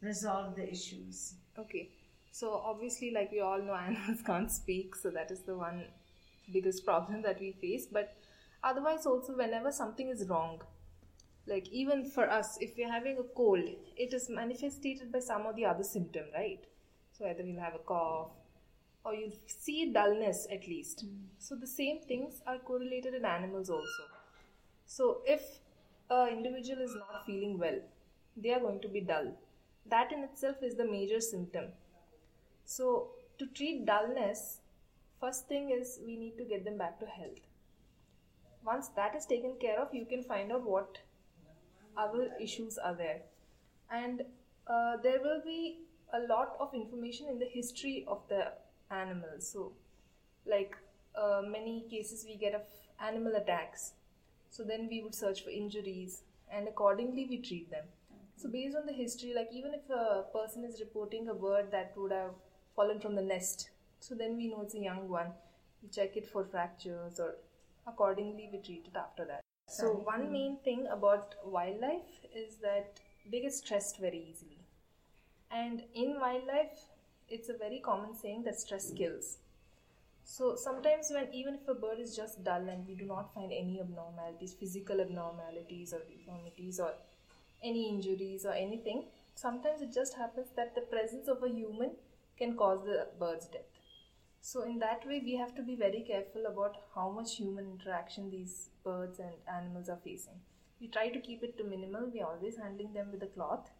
resolve 0.00 0.56
the 0.56 0.70
issues? 0.70 1.34
Okay. 1.58 1.90
So, 2.32 2.54
obviously, 2.64 3.10
like 3.10 3.30
we 3.32 3.40
all 3.40 3.60
know, 3.60 3.74
animals 3.88 4.22
can't 4.24 4.50
speak, 4.50 4.96
so 4.96 5.10
that 5.10 5.30
is 5.30 5.40
the 5.40 5.56
one 5.56 5.84
biggest 6.50 6.86
problem 6.86 7.20
that 7.22 7.38
we 7.40 7.52
face. 7.52 7.86
But 7.92 8.16
otherwise, 8.64 9.04
also, 9.04 9.36
whenever 9.36 9.70
something 9.70 10.08
is 10.08 10.26
wrong, 10.28 10.62
like 11.46 11.68
even 11.70 12.04
for 12.04 12.30
us 12.30 12.58
if 12.60 12.76
we're 12.76 12.90
having 12.90 13.18
a 13.18 13.22
cold 13.34 13.66
it 13.96 14.12
is 14.12 14.28
manifested 14.28 15.10
by 15.10 15.18
some 15.18 15.46
of 15.46 15.56
the 15.56 15.64
other 15.64 15.82
symptom 15.82 16.24
right 16.34 16.66
so 17.20 17.26
either 17.26 17.42
you'll 17.42 17.60
have 17.60 17.74
a 17.74 17.78
cough 17.78 18.30
or 19.04 19.14
you'll 19.14 19.38
see 19.46 19.92
dullness 19.92 20.46
at 20.50 20.66
least. 20.66 21.04
Mm. 21.04 21.18
So 21.38 21.54
the 21.54 21.66
same 21.66 22.00
things 22.00 22.40
are 22.46 22.58
correlated 22.58 23.14
in 23.14 23.24
animals 23.26 23.68
also. 23.68 24.04
So 24.86 25.18
if 25.26 25.42
a 26.10 26.28
individual 26.28 26.80
is 26.82 26.94
not 26.94 27.26
feeling 27.26 27.58
well, 27.58 27.78
they 28.36 28.54
are 28.54 28.60
going 28.60 28.80
to 28.80 28.88
be 28.88 29.02
dull. 29.02 29.32
That 29.86 30.12
in 30.12 30.24
itself 30.24 30.62
is 30.62 30.76
the 30.76 30.90
major 30.90 31.20
symptom. 31.20 31.66
So 32.64 33.10
to 33.38 33.46
treat 33.46 33.84
dullness, 33.84 34.60
first 35.20 35.46
thing 35.46 35.70
is 35.70 35.98
we 36.06 36.16
need 36.16 36.38
to 36.38 36.44
get 36.44 36.64
them 36.64 36.78
back 36.78 36.98
to 37.00 37.06
health. 37.06 37.40
Once 38.64 38.88
that 38.96 39.14
is 39.14 39.26
taken 39.26 39.56
care 39.60 39.78
of, 39.78 39.92
you 39.92 40.06
can 40.06 40.22
find 40.22 40.52
out 40.52 40.62
what 40.62 40.98
other 41.96 42.30
issues 42.40 42.78
are 42.78 42.94
there. 42.94 43.22
And 43.90 44.22
uh, 44.66 44.96
there 45.02 45.20
will 45.20 45.42
be 45.44 45.80
a 46.12 46.20
lot 46.28 46.56
of 46.60 46.74
information 46.74 47.28
in 47.28 47.38
the 47.38 47.46
history 47.46 48.04
of 48.08 48.22
the 48.28 48.52
animals. 48.90 49.48
So, 49.48 49.72
like 50.46 50.76
uh, 51.14 51.42
many 51.46 51.86
cases, 51.90 52.24
we 52.26 52.36
get 52.36 52.54
of 52.54 52.62
animal 53.00 53.36
attacks. 53.36 53.92
So 54.50 54.64
then 54.64 54.88
we 54.90 55.02
would 55.02 55.14
search 55.14 55.42
for 55.44 55.50
injuries, 55.50 56.22
and 56.52 56.68
accordingly 56.68 57.26
we 57.28 57.38
treat 57.38 57.70
them. 57.70 57.84
So 58.36 58.48
based 58.48 58.76
on 58.76 58.86
the 58.86 58.92
history, 58.92 59.32
like 59.34 59.50
even 59.52 59.74
if 59.74 59.88
a 59.90 60.24
person 60.32 60.64
is 60.64 60.80
reporting 60.80 61.28
a 61.28 61.34
bird 61.34 61.70
that 61.70 61.92
would 61.96 62.12
have 62.12 62.32
fallen 62.74 62.98
from 62.98 63.14
the 63.14 63.22
nest, 63.22 63.70
so 64.00 64.14
then 64.14 64.36
we 64.36 64.48
know 64.48 64.62
it's 64.62 64.74
a 64.74 64.78
young 64.80 65.08
one. 65.08 65.32
We 65.82 65.88
check 65.88 66.16
it 66.16 66.26
for 66.26 66.44
fractures, 66.44 67.20
or 67.20 67.36
accordingly 67.86 68.48
we 68.52 68.58
treat 68.58 68.86
it 68.86 68.96
after 68.96 69.24
that. 69.26 69.40
So 69.68 69.92
one 69.92 70.32
main 70.32 70.56
thing 70.64 70.86
about 70.90 71.36
wildlife 71.44 72.24
is 72.34 72.56
that 72.56 72.98
they 73.30 73.40
get 73.40 73.52
stressed 73.52 73.98
very 74.00 74.26
easily. 74.30 74.59
And 75.50 75.82
in 75.94 76.18
wildlife, 76.20 76.78
it's 77.28 77.48
a 77.48 77.56
very 77.56 77.80
common 77.80 78.14
saying 78.14 78.44
that 78.44 78.60
stress 78.60 78.90
kills. 78.92 79.38
So 80.24 80.54
sometimes 80.54 81.10
when 81.10 81.32
even 81.32 81.54
if 81.56 81.68
a 81.68 81.74
bird 81.74 81.98
is 81.98 82.14
just 82.16 82.44
dull 82.44 82.68
and 82.68 82.86
we 82.86 82.94
do 82.94 83.04
not 83.04 83.34
find 83.34 83.52
any 83.52 83.80
abnormalities, 83.80 84.54
physical 84.54 85.00
abnormalities 85.00 85.92
or 85.92 86.02
deformities 86.08 86.78
or 86.78 86.92
any 87.62 87.88
injuries 87.88 88.46
or 88.46 88.52
anything, 88.52 89.04
sometimes 89.34 89.82
it 89.82 89.92
just 89.92 90.14
happens 90.14 90.48
that 90.56 90.74
the 90.74 90.82
presence 90.82 91.28
of 91.28 91.42
a 91.42 91.48
human 91.48 91.92
can 92.38 92.56
cause 92.56 92.84
the 92.84 93.08
bird's 93.18 93.46
death. 93.46 93.70
So 94.40 94.62
in 94.62 94.78
that 94.78 95.06
way 95.06 95.20
we 95.24 95.36
have 95.36 95.54
to 95.56 95.62
be 95.62 95.74
very 95.74 96.00
careful 96.00 96.46
about 96.46 96.76
how 96.94 97.10
much 97.10 97.36
human 97.36 97.66
interaction 97.66 98.30
these 98.30 98.70
birds 98.84 99.18
and 99.18 99.34
animals 99.52 99.88
are 99.88 99.98
facing. 100.02 100.40
We 100.80 100.88
try 100.88 101.08
to 101.08 101.20
keep 101.20 101.42
it 101.42 101.58
to 101.58 101.64
minimal, 101.64 102.08
we 102.10 102.22
are 102.22 102.32
always 102.34 102.56
handling 102.56 102.94
them 102.94 103.10
with 103.12 103.22
a 103.22 103.26
cloth. 103.26 103.70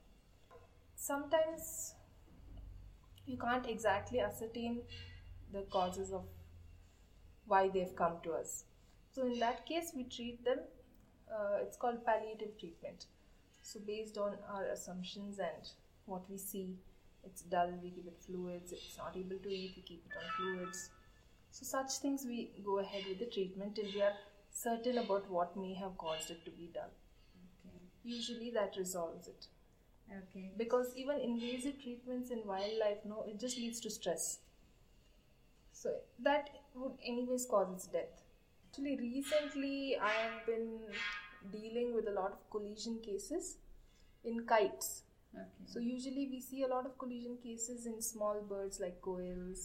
Sometimes 1.03 1.95
you 3.25 3.39
can't 3.39 3.67
exactly 3.67 4.21
ascertain 4.21 4.83
the 5.51 5.63
causes 5.73 6.13
of 6.13 6.27
why 7.47 7.71
they've 7.71 7.97
come 7.97 8.19
to 8.23 8.33
us. 8.33 8.65
So, 9.11 9.25
in 9.25 9.39
that 9.39 9.65
case, 9.65 9.93
we 9.97 10.05
treat 10.05 10.45
them, 10.45 10.59
uh, 11.35 11.63
it's 11.63 11.79
called 11.79 12.05
palliative 12.05 12.59
treatment. 12.59 13.07
So, 13.63 13.81
based 13.87 14.19
on 14.19 14.37
our 14.53 14.67
assumptions 14.67 15.39
and 15.39 15.71
what 16.05 16.31
we 16.31 16.37
see, 16.37 16.77
it's 17.25 17.41
dull, 17.45 17.73
we 17.83 17.89
give 17.89 18.07
it 18.07 18.21
fluids, 18.21 18.73
it's 18.73 18.99
not 18.99 19.17
able 19.17 19.39
to 19.39 19.49
eat, 19.49 19.73
we 19.77 19.83
keep 19.83 20.05
it 20.05 20.13
on 20.19 20.29
fluids. 20.37 20.91
So, 21.51 21.65
such 21.65 21.93
things 22.03 22.27
we 22.27 22.51
go 22.63 22.81
ahead 22.81 23.05
with 23.09 23.21
the 23.21 23.33
treatment 23.35 23.75
till 23.75 23.91
we 23.95 24.03
are 24.03 24.13
certain 24.51 24.99
about 24.99 25.31
what 25.31 25.57
may 25.57 25.73
have 25.73 25.97
caused 25.97 26.31
it 26.31 26.45
to 26.45 26.51
be 26.51 26.71
dull. 26.75 26.93
Okay. 27.67 27.87
Usually, 28.05 28.51
that 28.51 28.75
resolves 28.77 29.29
it 29.29 29.47
Okay. 30.19 30.51
because 30.57 30.93
even 30.97 31.19
invasive 31.21 31.81
treatments 31.83 32.31
in 32.31 32.41
wildlife 32.47 33.05
no 33.05 33.25
it 33.29 33.39
just 33.41 33.57
leads 33.59 33.81
to 33.81 33.91
stress 33.91 34.41
so 35.73 35.91
that 36.27 36.49
would 36.75 36.93
anyways 37.05 37.47
cause 37.51 37.69
its 37.75 37.87
death 37.95 38.23
actually 38.69 38.97
recently 38.99 39.97
i 39.99 40.11
have 40.11 40.47
been 40.47 40.69
dealing 41.53 41.95
with 41.95 42.09
a 42.09 42.11
lot 42.19 42.33
of 42.37 42.51
collision 42.51 42.99
cases 43.11 43.57
in 44.25 44.45
kites 44.55 45.03
Okay. 45.33 45.67
so 45.73 45.79
usually 45.79 46.27
we 46.31 46.41
see 46.41 46.63
a 46.65 46.67
lot 46.69 46.85
of 46.87 46.99
collision 46.99 47.37
cases 47.43 47.87
in 47.87 48.01
small 48.03 48.41
birds 48.53 48.81
like 48.85 49.01
koels 49.01 49.61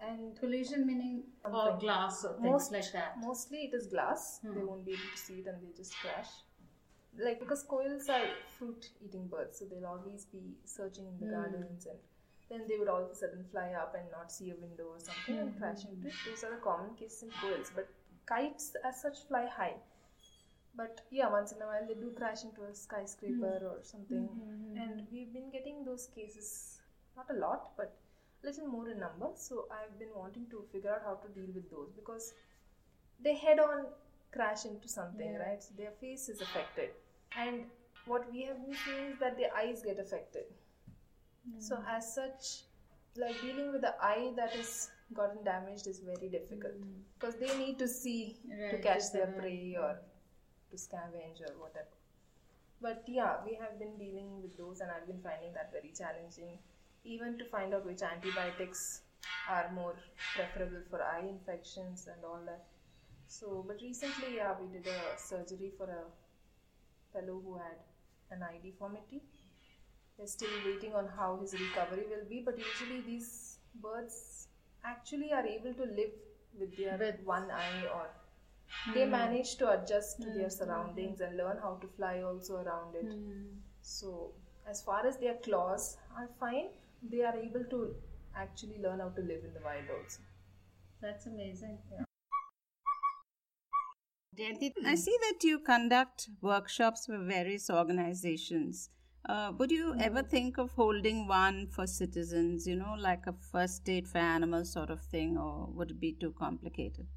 and 0.00 0.38
collision 0.40 0.86
meaning 0.86 1.24
or 1.44 1.76
glass 1.80 2.24
or 2.24 2.34
things 2.34 2.50
most 2.52 2.72
like 2.72 2.92
that. 2.92 3.16
mostly 3.24 3.64
it 3.68 3.74
is 3.74 3.88
glass 3.88 4.40
Hmm. 4.42 4.54
they 4.54 4.64
won't 4.68 4.84
be 4.86 4.92
able 4.92 5.10
to 5.16 5.18
see 5.24 5.40
it 5.40 5.46
and 5.52 5.60
they 5.62 5.72
just 5.82 5.96
crash 6.02 6.32
like 7.24 7.38
because 7.40 7.64
koels 7.64 8.08
are 8.08 8.26
fruit 8.58 8.88
eating 9.04 9.26
birds 9.26 9.58
so 9.58 9.64
they'll 9.64 9.86
always 9.86 10.26
be 10.26 10.42
searching 10.64 11.06
in 11.06 11.18
the 11.20 11.26
Hmm. 11.26 11.34
gardens 11.36 11.86
and 11.86 11.98
then 12.50 12.66
they 12.68 12.78
would 12.78 12.88
all 12.88 13.04
of 13.04 13.10
a 13.10 13.14
sudden 13.14 13.44
fly 13.50 13.72
up 13.82 13.94
and 13.98 14.10
not 14.10 14.30
see 14.30 14.50
a 14.50 14.56
window 14.56 14.84
or 14.94 15.00
something 15.00 15.38
and 15.38 15.52
Hmm, 15.52 15.58
crash 15.58 15.84
into 15.84 16.08
it. 16.08 16.14
Those 16.26 16.44
are 16.44 16.50
the 16.54 16.60
common 16.68 16.94
cases 16.94 17.22
in 17.24 17.30
koels 17.40 17.70
but 17.74 17.88
kites 18.26 18.76
as 18.84 19.00
such 19.02 19.22
fly 19.28 19.46
high. 19.46 19.74
But 20.74 21.00
yeah 21.10 21.28
once 21.30 21.52
in 21.52 21.62
a 21.62 21.66
while 21.66 21.86
they 21.88 21.94
do 21.94 22.10
crash 22.16 22.44
into 22.44 22.64
a 22.64 22.74
skyscraper 22.74 23.54
or 23.72 23.78
something. 23.82 24.28
Mhm. 24.28 24.80
and 24.82 25.06
we've 25.12 25.32
been 25.32 25.50
getting 25.50 25.84
those 25.84 26.06
cases 26.18 26.50
not 27.16 27.30
a 27.30 27.38
lot 27.44 27.70
but 27.78 27.96
a 28.42 28.46
little 28.46 28.68
more 28.68 28.88
in 28.94 28.98
number. 29.00 29.30
So 29.46 29.66
i've 29.78 29.98
been 29.98 30.14
wanting 30.14 30.46
to 30.50 30.62
figure 30.72 30.92
out 30.96 31.02
how 31.10 31.14
to 31.24 31.28
deal 31.40 31.50
with 31.60 31.70
those 31.70 31.92
because 32.00 32.26
they 33.26 33.34
head 33.46 33.58
on 33.58 33.86
crash 34.36 34.64
into 34.66 34.88
something 34.88 35.32
Yeah. 35.32 35.42
right? 35.46 35.62
So 35.66 35.74
their 35.82 35.92
face 36.04 36.28
is 36.28 36.42
affected 36.46 36.90
and 37.36 37.64
what 38.06 38.30
we 38.32 38.42
have 38.42 38.60
been 38.64 38.76
seeing 38.84 39.06
is 39.12 39.18
that 39.18 39.36
their 39.36 39.54
eyes 39.56 39.82
get 39.82 39.98
affected 39.98 40.44
so 41.58 41.76
Mm. 41.76 41.88
as 41.96 42.14
such 42.14 42.46
like 43.22 43.40
dealing 43.40 43.72
with 43.72 43.80
the 43.82 43.94
eye 44.02 44.32
that 44.36 44.54
is 44.54 44.90
gotten 45.18 45.42
damaged 45.44 45.86
is 45.86 46.00
very 46.00 46.28
difficult 46.28 46.74
Mm. 46.80 46.94
because 47.14 47.36
they 47.42 47.52
need 47.58 47.78
to 47.78 47.88
see 47.88 48.18
to 48.70 48.78
catch 48.86 49.10
their 49.12 49.26
survive, 49.26 49.36
prey 49.40 49.76
or 49.84 49.92
to 50.70 50.76
scavenge 50.76 51.40
or 51.48 51.52
whatever. 51.62 51.94
But 52.80 53.04
yeah, 53.08 53.42
we 53.44 53.54
have 53.54 53.78
been 53.78 53.96
dealing 53.96 54.42
with 54.42 54.56
those, 54.58 54.80
and 54.80 54.90
I've 54.90 55.06
been 55.06 55.22
finding 55.22 55.52
that 55.54 55.70
very 55.72 55.92
challenging. 56.00 56.58
Even 57.04 57.38
to 57.38 57.44
find 57.46 57.72
out 57.72 57.86
which 57.86 58.02
antibiotics 58.02 58.82
are 59.48 59.70
more 59.72 59.94
preferable 60.34 60.82
for 60.90 61.00
eye 61.02 61.20
infections 61.28 62.06
and 62.08 62.24
all 62.24 62.40
that. 62.44 62.66
So, 63.28 63.64
but 63.66 63.80
recently, 63.80 64.36
yeah, 64.36 64.54
we 64.60 64.66
did 64.76 64.86
a 64.88 65.16
surgery 65.16 65.70
for 65.78 65.84
a 65.88 66.02
fellow 67.16 67.40
who 67.44 67.56
had 67.56 67.78
an 68.36 68.42
eye 68.42 68.58
deformity. 68.62 69.22
We're 70.18 70.26
still 70.26 70.54
waiting 70.66 70.94
on 70.94 71.08
how 71.16 71.38
his 71.40 71.52
recovery 71.62 72.04
will 72.10 72.24
be, 72.28 72.42
but 72.44 72.58
usually 72.58 73.00
these 73.02 73.58
birds 73.82 74.48
actually 74.84 75.32
are 75.32 75.44
able 75.46 75.74
to 75.74 75.84
live 75.98 76.14
with 76.58 76.76
their 76.76 76.96
With- 77.02 77.20
one 77.32 77.50
eye 77.50 77.82
or 77.96 78.06
they 78.94 79.04
Hmm. 79.04 79.10
manage 79.16 79.50
to 79.62 79.68
adjust 79.74 80.22
to 80.22 80.30
their 80.36 80.48
Hmm, 80.48 80.56
surroundings 80.60 81.20
and 81.26 81.36
learn 81.42 81.58
how 81.66 81.74
to 81.84 81.88
fly 81.98 82.14
also 82.30 82.56
around 82.62 82.96
it. 83.02 83.10
Mm. 83.12 83.60
So, 83.90 84.14
as 84.72 84.82
far 84.88 85.06
as 85.10 85.18
their 85.24 85.34
claws 85.48 85.86
are 86.22 86.26
fine, 86.40 86.70
they 87.14 87.22
are 87.30 87.36
able 87.42 87.64
to 87.76 87.80
actually 88.46 88.78
learn 88.86 89.00
how 89.06 89.10
to 89.20 89.26
live 89.32 89.44
in 89.50 89.54
the 89.58 89.62
wild 89.68 89.92
also. 89.98 90.22
That's 91.00 91.26
amazing. 91.26 91.78
Jayanthi, 91.90 92.05
I 94.84 94.94
see 94.94 95.16
that 95.22 95.42
you 95.42 95.58
conduct 95.58 96.28
workshops 96.40 97.06
for 97.06 97.18
various 97.24 97.68
organizations. 97.68 98.90
Uh, 99.28 99.52
would 99.58 99.72
you 99.72 99.96
ever 99.98 100.22
think 100.22 100.58
of 100.58 100.70
holding 100.72 101.26
one 101.26 101.66
for 101.68 101.86
citizens, 101.86 102.66
you 102.66 102.76
know, 102.76 102.94
like 102.94 103.26
a 103.26 103.32
first 103.32 103.88
aid 103.88 104.06
for 104.06 104.18
animals 104.18 104.72
sort 104.72 104.90
of 104.90 105.02
thing, 105.02 105.36
or 105.36 105.66
would 105.66 105.90
it 105.90 106.00
be 106.00 106.12
too 106.12 106.32
complicated? 106.32 107.08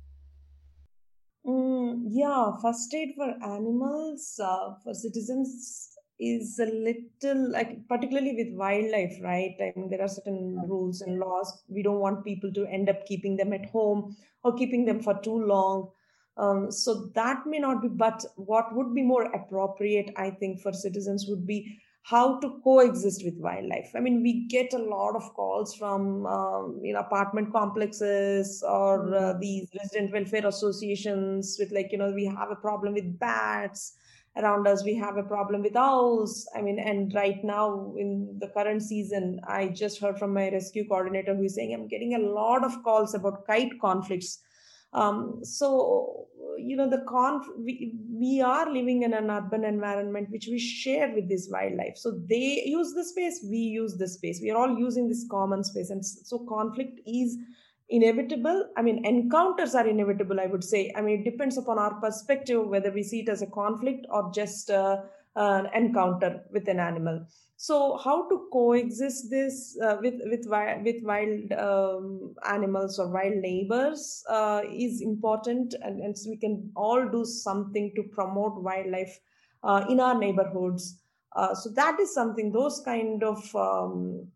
Mm, 1.46 2.04
yeah, 2.10 2.52
first 2.62 2.94
aid 2.94 3.14
for 3.16 3.30
animals, 3.44 4.40
uh, 4.44 4.76
for 4.84 4.94
citizens 4.94 5.96
is 6.20 6.60
a 6.60 6.66
little 6.66 7.52
like, 7.52 7.88
particularly 7.88 8.36
with 8.36 8.54
wildlife, 8.58 9.18
right? 9.22 9.56
I 9.62 9.72
mean, 9.76 9.90
there 9.90 10.02
are 10.02 10.08
certain 10.10 10.60
rules 10.68 11.02
and 11.02 11.18
laws. 11.18 11.64
We 11.70 11.82
don't 11.82 12.00
want 12.02 12.26
people 12.26 12.52
to 12.54 12.66
end 12.68 12.90
up 12.90 13.06
keeping 13.06 13.38
them 13.38 13.54
at 13.54 13.70
home 13.70 14.18
or 14.44 14.54
keeping 14.56 14.86
them 14.86 15.02
for 15.02 15.20
too 15.22 15.38
long. 15.46 15.92
Um, 16.40 16.72
so 16.72 17.12
that 17.16 17.46
may 17.46 17.60
not 17.60 17.82
be, 17.82 17.90
but 17.90 18.24
what 18.38 18.74
would 18.74 18.96
be 18.96 19.04
more 19.04 19.24
appropriate, 19.24 20.14
I 20.16 20.30
think, 20.30 20.62
for 20.62 20.72
citizens 20.72 21.26
would 21.28 21.46
be 21.46 21.80
how 22.04 22.40
to 22.40 22.60
coexist 22.64 23.24
with 23.26 23.36
wildlife. 23.38 23.92
I 23.96 24.00
mean, 24.00 24.24
we 24.24 24.48
get 24.48 24.74
a 24.74 24.78
lot 24.78 25.16
of 25.16 25.34
calls 25.34 25.76
from 25.76 26.26
um, 26.26 26.80
you 26.82 26.94
know 26.94 27.02
apartment 27.02 27.52
complexes 27.52 28.64
or 28.64 29.14
uh, 29.14 29.34
these 29.40 29.68
resident 29.78 30.14
welfare 30.14 30.48
associations 30.48 31.58
with 31.60 31.72
like 31.72 31.92
you 31.92 31.98
know 31.98 32.12
we 32.12 32.26
have 32.26 32.52
a 32.52 32.56
problem 32.56 32.94
with 32.94 33.20
bats 33.20 33.98
around 34.38 34.66
us. 34.66 34.84
We 34.84 34.96
have 34.96 35.18
a 35.18 35.24
problem 35.24 35.62
with 35.62 35.76
owls. 35.76 36.50
I 36.56 36.62
mean, 36.62 36.80
and 36.80 37.14
right 37.14 37.44
now 37.44 37.94
in 37.98 38.38
the 38.40 38.48
current 38.48 38.82
season, 38.82 39.42
I 39.48 39.68
just 39.68 40.00
heard 40.00 40.18
from 40.18 40.34
my 40.34 40.50
rescue 40.50 40.88
coordinator 40.88 41.36
who 41.36 41.44
is 41.44 41.56
saying 41.56 41.74
I'm 41.74 41.88
getting 41.88 42.16
a 42.16 42.20
lot 42.20 42.64
of 42.64 42.82
calls 42.84 43.14
about 43.14 43.46
kite 43.46 43.80
conflicts. 43.82 44.40
Um, 44.94 45.40
so 45.44 46.28
you 46.58 46.76
know 46.76 46.90
the 46.90 47.04
conf 47.08 47.46
we, 47.58 47.94
we 48.12 48.42
are 48.42 48.72
living 48.72 49.04
in 49.04 49.14
an 49.14 49.30
urban 49.30 49.64
environment 49.64 50.30
which 50.30 50.48
we 50.48 50.60
share 50.60 51.14
with 51.14 51.30
this 51.30 51.48
wildlife. 51.52 51.98
So 51.98 52.20
they 52.28 52.64
use 52.66 52.94
the 52.94 53.04
space 53.04 53.46
we 53.50 53.58
use 53.58 53.98
the 53.98 54.08
space. 54.08 54.40
We 54.42 54.52
are 54.52 54.58
all 54.58 54.78
using 54.78 55.08
this 55.08 55.26
common 55.30 55.64
space 55.64 55.90
and 55.90 56.06
so 56.06 56.40
conflict 56.50 57.00
is 57.06 57.38
inevitable. 57.90 58.70
I 58.78 58.82
mean 58.82 59.06
encounters 59.06 59.76
are 59.76 59.88
inevitable 59.88 60.40
i 60.40 60.48
would 60.48 60.64
say. 60.64 60.92
I 60.96 61.02
mean 61.02 61.22
it 61.22 61.32
depends 61.32 61.58
upon 61.58 61.80
our 61.80 61.94
perspective 62.02 62.68
whether 62.68 62.92
we 62.92 63.04
see 63.04 63.22
it 63.22 63.30
as 63.30 63.42
a 63.42 63.48
conflict 63.48 64.06
or 64.10 64.32
just 64.34 64.70
uh, 64.70 64.98
uh, 65.40 65.64
encounter 65.74 66.44
with 66.52 66.68
an 66.68 66.80
animal. 66.80 67.26
So 67.56 67.98
how 68.04 68.28
to 68.30 68.48
coexist 68.52 69.30
this 69.30 69.78
uh, 69.82 69.98
with 70.02 70.16
with 70.32 70.46
with 70.86 71.04
wild 71.04 71.52
um, 71.54 72.36
animals 72.48 73.00
or 73.00 73.08
wild 73.10 73.36
neighbors 73.36 74.24
uh, 74.30 74.62
is 74.72 75.02
important 75.02 75.76
and, 75.82 76.00
and 76.02 76.18
so 76.18 76.30
we 76.30 76.38
can 76.38 76.72
all 76.76 77.08
do 77.10 77.26
something 77.26 77.92
to 77.96 78.04
promote 78.04 78.62
wildlife 78.62 79.20
uh, 79.64 79.86
in 79.90 80.00
our 80.00 80.18
neighborhoods. 80.18 81.02
Uh, 81.36 81.54
so 81.54 81.70
that 81.70 82.00
is 82.00 82.14
something 82.14 82.52
those 82.52 82.82
kind 82.84 83.24
of 83.24 83.56
um, 83.56 84.28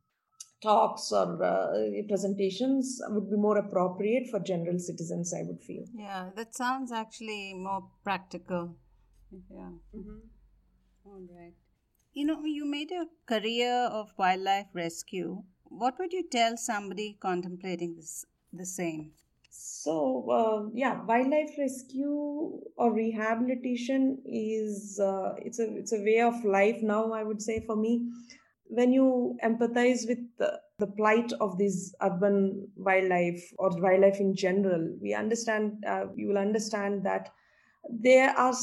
talks 0.62 1.12
or 1.12 1.44
uh, 1.44 1.74
presentations 2.08 3.02
would 3.10 3.30
be 3.30 3.36
more 3.36 3.58
appropriate 3.58 4.30
for 4.30 4.40
general 4.40 4.80
citizens 4.80 5.34
i 5.34 5.44
would 5.48 5.62
feel. 5.62 5.84
Yeah 5.94 6.30
that 6.36 6.56
sounds 6.56 6.92
actually 6.92 7.54
more 7.54 7.84
practical. 8.04 8.76
Yeah. 9.50 9.72
Mm-hmm. 9.96 10.33
All 11.06 11.22
right. 11.36 11.54
You 12.14 12.26
know 12.26 12.44
you 12.46 12.66
made 12.66 12.92
a 12.92 13.06
career 13.26 13.74
of 13.92 14.14
wildlife 14.18 14.68
rescue. 14.74 15.44
What 15.66 15.98
would 16.00 16.14
you 16.14 16.24
tell 16.32 16.58
somebody 16.58 17.18
contemplating 17.20 17.96
this 17.96 18.26
the 18.52 18.66
same? 18.66 19.12
So 19.50 19.96
uh, 20.30 20.70
yeah 20.74 21.04
wildlife 21.04 21.52
rescue 21.58 22.60
or 22.78 22.94
rehabilitation 22.94 24.22
is 24.26 25.00
uh, 25.00 25.34
it's 25.38 25.60
a 25.60 25.68
it's 25.78 25.94
a 25.94 26.02
way 26.10 26.22
of 26.22 26.44
life 26.44 26.82
now 26.82 27.12
i 27.14 27.24
would 27.24 27.42
say 27.42 27.60
for 27.66 27.76
me. 27.76 28.10
When 28.68 28.92
you 28.92 29.38
empathize 29.44 30.08
with 30.08 30.20
the, 30.38 30.60
the 30.80 30.88
plight 30.88 31.32
of 31.40 31.58
this 31.58 31.94
urban 32.02 32.68
wildlife 32.76 33.44
or 33.60 33.70
wildlife 33.80 34.20
in 34.20 34.36
general, 34.36 34.96
we 35.00 35.14
understand, 35.14 35.84
uh, 35.88 36.06
you 36.16 36.28
will 36.30 36.38
understand 36.40 37.04
that 37.06 37.30
they 37.90 38.22
are 38.22 38.54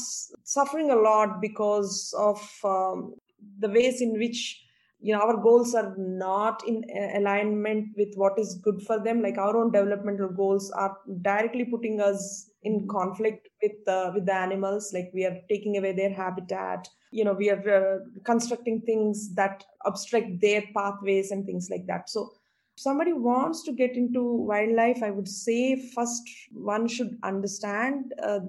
suffering 0.43 0.91
a 0.91 0.95
lot 0.95 1.41
because 1.41 2.13
of 2.17 2.41
um, 2.63 3.15
the 3.59 3.69
ways 3.69 4.01
in 4.01 4.13
which 4.13 4.63
you 4.99 5.13
know 5.13 5.21
our 5.21 5.37
goals 5.37 5.73
are 5.73 5.95
not 5.97 6.61
in 6.67 6.83
alignment 7.15 7.87
with 7.97 8.13
what 8.15 8.37
is 8.37 8.59
good 8.63 8.81
for 8.83 9.03
them. 9.03 9.21
Like 9.21 9.37
our 9.37 9.55
own 9.57 9.71
developmental 9.71 10.29
goals 10.29 10.71
are 10.71 10.95
directly 11.21 11.65
putting 11.65 11.99
us 11.99 12.51
in 12.63 12.87
conflict 12.87 13.47
with 13.61 13.87
uh, 13.87 14.11
with 14.13 14.25
the 14.25 14.35
animals. 14.35 14.91
Like 14.93 15.11
we 15.13 15.25
are 15.25 15.37
taking 15.49 15.77
away 15.77 15.93
their 15.93 16.13
habitat. 16.13 16.87
You 17.11 17.25
know 17.25 17.33
we 17.33 17.49
are 17.49 17.69
uh, 17.69 17.99
constructing 18.25 18.81
things 18.81 19.33
that 19.35 19.65
obstruct 19.85 20.39
their 20.39 20.63
pathways 20.75 21.31
and 21.31 21.45
things 21.45 21.69
like 21.71 21.87
that. 21.87 22.09
So 22.09 22.31
somebody 22.75 23.13
wants 23.13 23.63
to 23.63 23.71
get 23.71 23.95
into 23.95 24.23
wildlife 24.23 25.03
i 25.03 25.11
would 25.11 25.27
say 25.27 25.75
first 25.95 26.23
one 26.51 26.87
should 26.87 27.17
understand 27.23 28.13
uh, 28.23 28.39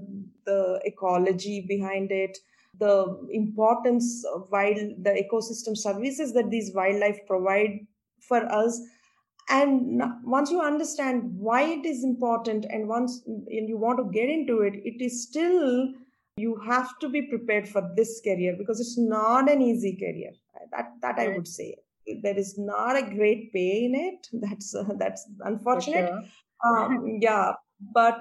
the 0.47 0.81
ecology 0.85 1.65
behind 1.69 2.11
it 2.11 2.39
the 2.79 3.29
importance 3.31 4.25
of 4.35 4.49
wild 4.51 4.79
the 5.05 5.15
ecosystem 5.23 5.77
services 5.77 6.33
that 6.33 6.51
these 6.51 6.73
wildlife 6.75 7.19
provide 7.27 7.87
for 8.21 8.41
us. 8.53 8.81
And 9.49 10.03
once 10.25 10.51
you 10.51 10.61
understand 10.61 11.35
why 11.37 11.63
it 11.63 11.85
is 11.85 12.05
important 12.05 12.65
and 12.71 12.89
once 12.89 13.23
and 13.27 13.69
you 13.69 13.77
want 13.77 13.99
to 13.99 14.19
get 14.19 14.31
into 14.31 14.61
it 14.61 14.75
it 14.85 15.05
is 15.05 15.23
still 15.23 15.93
you 16.37 16.57
have 16.65 16.99
to 17.01 17.09
be 17.09 17.23
prepared 17.23 17.69
for 17.69 17.83
this 17.97 18.21
career 18.25 18.55
because 18.57 18.81
it's 18.81 18.97
not 18.97 19.51
an 19.51 19.61
easy 19.61 19.97
career. 19.97 20.33
That 20.71 20.93
that 21.03 21.19
i 21.19 21.29
would 21.29 21.49
say 21.49 21.75
there 22.23 22.38
is 22.38 22.59
not 22.59 22.97
a 22.97 23.15
great 23.15 23.53
pay 23.53 23.85
in 23.85 23.95
it. 23.95 24.29
That's 24.33 24.75
uh, 24.75 24.85
that's 24.99 25.29
unfortunate. 25.41 26.09
sure. 26.09 26.23
um, 26.65 27.19
yeah 27.21 27.53
but 27.93 28.21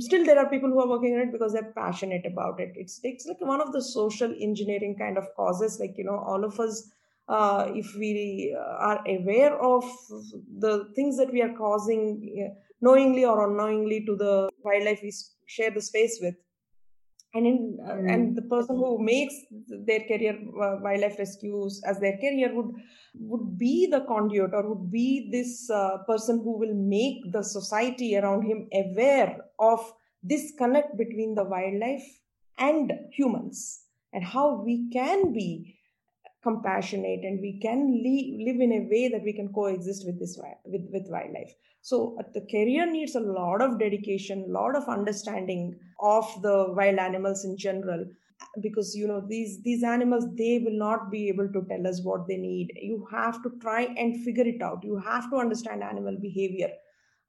still 0.00 0.24
there 0.24 0.38
are 0.38 0.50
people 0.50 0.68
who 0.68 0.80
are 0.80 0.88
working 0.88 1.14
on 1.14 1.20
it 1.20 1.32
because 1.32 1.52
they're 1.52 1.72
passionate 1.76 2.26
about 2.26 2.58
it. 2.58 2.72
It's 2.74 3.00
it's 3.02 3.26
like 3.26 3.40
one 3.40 3.60
of 3.60 3.72
the 3.72 3.82
social 3.82 4.34
engineering 4.40 4.96
kind 4.98 5.16
of 5.16 5.26
causes 5.36 5.78
like 5.78 5.94
you 5.96 6.04
know 6.04 6.18
all 6.18 6.44
of 6.44 6.58
us 6.58 6.90
uh, 7.28 7.70
if 7.74 7.94
we 7.96 8.56
are 8.58 9.00
aware 9.06 9.60
of 9.60 9.84
the 10.58 10.88
things 10.94 11.16
that 11.18 11.32
we 11.32 11.42
are 11.42 11.54
causing 11.56 12.52
knowingly 12.80 13.24
or 13.24 13.48
unknowingly 13.48 14.04
to 14.06 14.16
the 14.16 14.48
wildlife 14.64 15.00
we 15.02 15.12
share 15.46 15.70
the 15.70 15.80
space 15.80 16.18
with 16.20 16.34
and 17.36 17.46
in 17.46 17.78
uh, 17.84 17.92
mm. 17.92 18.12
and 18.12 18.36
the 18.36 18.42
person 18.42 18.76
who 18.76 18.90
makes 19.02 19.34
their 19.88 20.00
career 20.10 20.34
uh, 20.64 20.76
wildlife 20.86 21.18
rescues 21.18 21.80
as 21.84 22.00
their 22.00 22.16
career 22.24 22.50
would 22.54 22.72
would 23.14 23.58
be 23.58 23.86
the 23.94 24.00
conduit 24.08 24.52
or 24.52 24.62
would 24.68 24.90
be 24.90 25.28
this 25.30 25.70
uh, 25.70 25.98
person 26.06 26.40
who 26.42 26.58
will 26.58 26.74
make 26.74 27.20
the 27.32 27.42
society 27.42 28.16
around 28.16 28.42
him 28.42 28.68
aware 28.82 29.36
of 29.58 29.80
this 30.22 30.52
connect 30.58 30.96
between 30.96 31.34
the 31.34 31.44
wildlife 31.44 32.06
and 32.58 32.92
humans 33.12 33.82
and 34.12 34.24
how 34.24 34.62
we 34.62 34.88
can 34.90 35.32
be 35.32 35.78
compassionate 36.46 37.24
and 37.28 37.40
we 37.40 37.58
can 37.60 37.80
live 38.06 38.60
in 38.66 38.72
a 38.72 38.86
way 38.92 39.08
that 39.12 39.24
we 39.28 39.32
can 39.32 39.52
coexist 39.52 40.06
with 40.06 40.18
this 40.20 40.38
with, 40.64 40.86
with 40.92 41.06
wildlife. 41.08 41.52
So 41.82 42.16
uh, 42.20 42.22
the 42.34 42.44
career 42.52 42.90
needs 42.90 43.14
a 43.14 43.20
lot 43.20 43.62
of 43.66 43.78
dedication 43.78 44.44
a 44.48 44.52
lot 44.52 44.76
of 44.76 44.88
understanding 44.88 45.78
of 46.00 46.24
the 46.42 46.56
wild 46.78 46.98
animals 46.98 47.44
in 47.44 47.56
general 47.56 48.06
because 48.62 48.94
you 48.94 49.06
know 49.10 49.20
these 49.28 49.62
these 49.62 49.82
animals 49.82 50.24
they 50.38 50.54
will 50.64 50.78
not 50.78 51.10
be 51.10 51.28
able 51.28 51.48
to 51.52 51.62
tell 51.68 51.86
us 51.86 52.02
what 52.02 52.26
they 52.28 52.36
need. 52.36 52.72
You 52.80 53.06
have 53.10 53.42
to 53.42 53.52
try 53.60 53.82
and 54.04 54.24
figure 54.24 54.48
it 54.54 54.62
out. 54.62 54.84
You 54.84 54.98
have 54.98 55.30
to 55.30 55.36
understand 55.36 55.82
animal 55.82 56.18
behavior. 56.20 56.70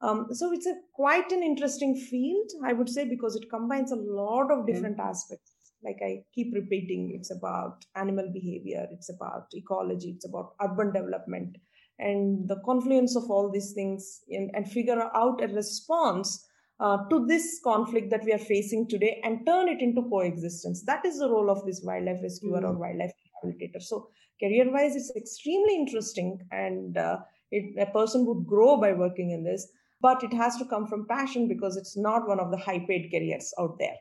Um, 0.01 0.27
so 0.31 0.51
it's 0.53 0.67
a 0.67 0.75
quite 0.93 1.31
an 1.31 1.41
interesting 1.41 1.95
field 1.95 2.51
i 2.63 2.71
would 2.71 2.89
say 2.95 3.03
because 3.11 3.35
it 3.35 3.49
combines 3.49 3.91
a 3.91 3.95
lot 3.95 4.51
of 4.55 4.67
different 4.67 4.97
mm-hmm. 4.97 5.09
aspects 5.09 5.53
like 5.83 5.97
i 6.03 6.23
keep 6.33 6.53
repeating 6.53 7.13
it's 7.17 7.31
about 7.31 7.85
animal 7.95 8.29
behavior 8.33 8.87
it's 8.91 9.09
about 9.09 9.45
ecology 9.53 10.13
it's 10.15 10.27
about 10.27 10.53
urban 10.61 10.91
development. 10.91 11.57
And 11.99 12.47
the 12.47 12.61
confluence 12.63 13.15
of 13.15 13.29
all 13.29 13.49
these 13.51 13.73
things 13.73 14.21
in, 14.27 14.51
and 14.53 14.69
figure 14.71 15.01
out 15.15 15.43
a 15.43 15.47
response 15.47 16.45
uh, 16.79 16.97
to 17.09 17.25
this 17.25 17.59
conflict 17.63 18.11
that 18.11 18.23
we 18.23 18.33
are 18.33 18.37
facing 18.37 18.87
today 18.87 19.19
and 19.23 19.45
turn 19.47 19.67
it 19.67 19.81
into 19.81 20.03
coexistence. 20.03 20.83
That 20.85 21.03
is 21.05 21.17
the 21.17 21.27
role 21.27 21.49
of 21.49 21.65
this 21.65 21.81
wildlife 21.83 22.19
rescuer 22.21 22.61
mm. 22.61 22.65
or 22.65 22.77
wildlife 22.77 23.11
rehabilitator. 23.43 23.81
So 23.81 24.09
career 24.39 24.71
wise 24.71 24.95
it's 24.95 25.11
extremely 25.15 25.75
interesting 25.75 26.37
and 26.51 26.95
uh, 26.95 27.17
it, 27.49 27.75
a 27.79 27.91
person 27.91 28.27
would 28.27 28.45
grow 28.45 28.79
by 28.79 28.93
working 28.93 29.31
in 29.31 29.43
this 29.43 29.67
but 29.99 30.23
it 30.23 30.31
has 30.31 30.55
to 30.57 30.65
come 30.65 30.85
from 30.85 31.07
passion 31.07 31.47
because 31.47 31.75
it's 31.75 31.97
not 31.97 32.27
one 32.27 32.39
of 32.39 32.51
the 32.51 32.57
high 32.57 32.85
paid 32.87 33.09
careers 33.09 33.51
out 33.59 33.77
there. 33.79 33.95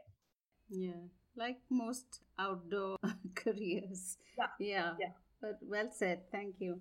Yeah 0.68 1.15
like 1.36 1.58
most 1.70 2.20
outdoor 2.38 2.96
careers. 3.34 4.16
Yeah. 4.38 4.46
yeah. 4.58 4.92
Yeah. 4.98 5.12
But 5.40 5.58
well 5.62 5.90
said. 5.92 6.22
Thank 6.32 6.56
you. 6.58 6.80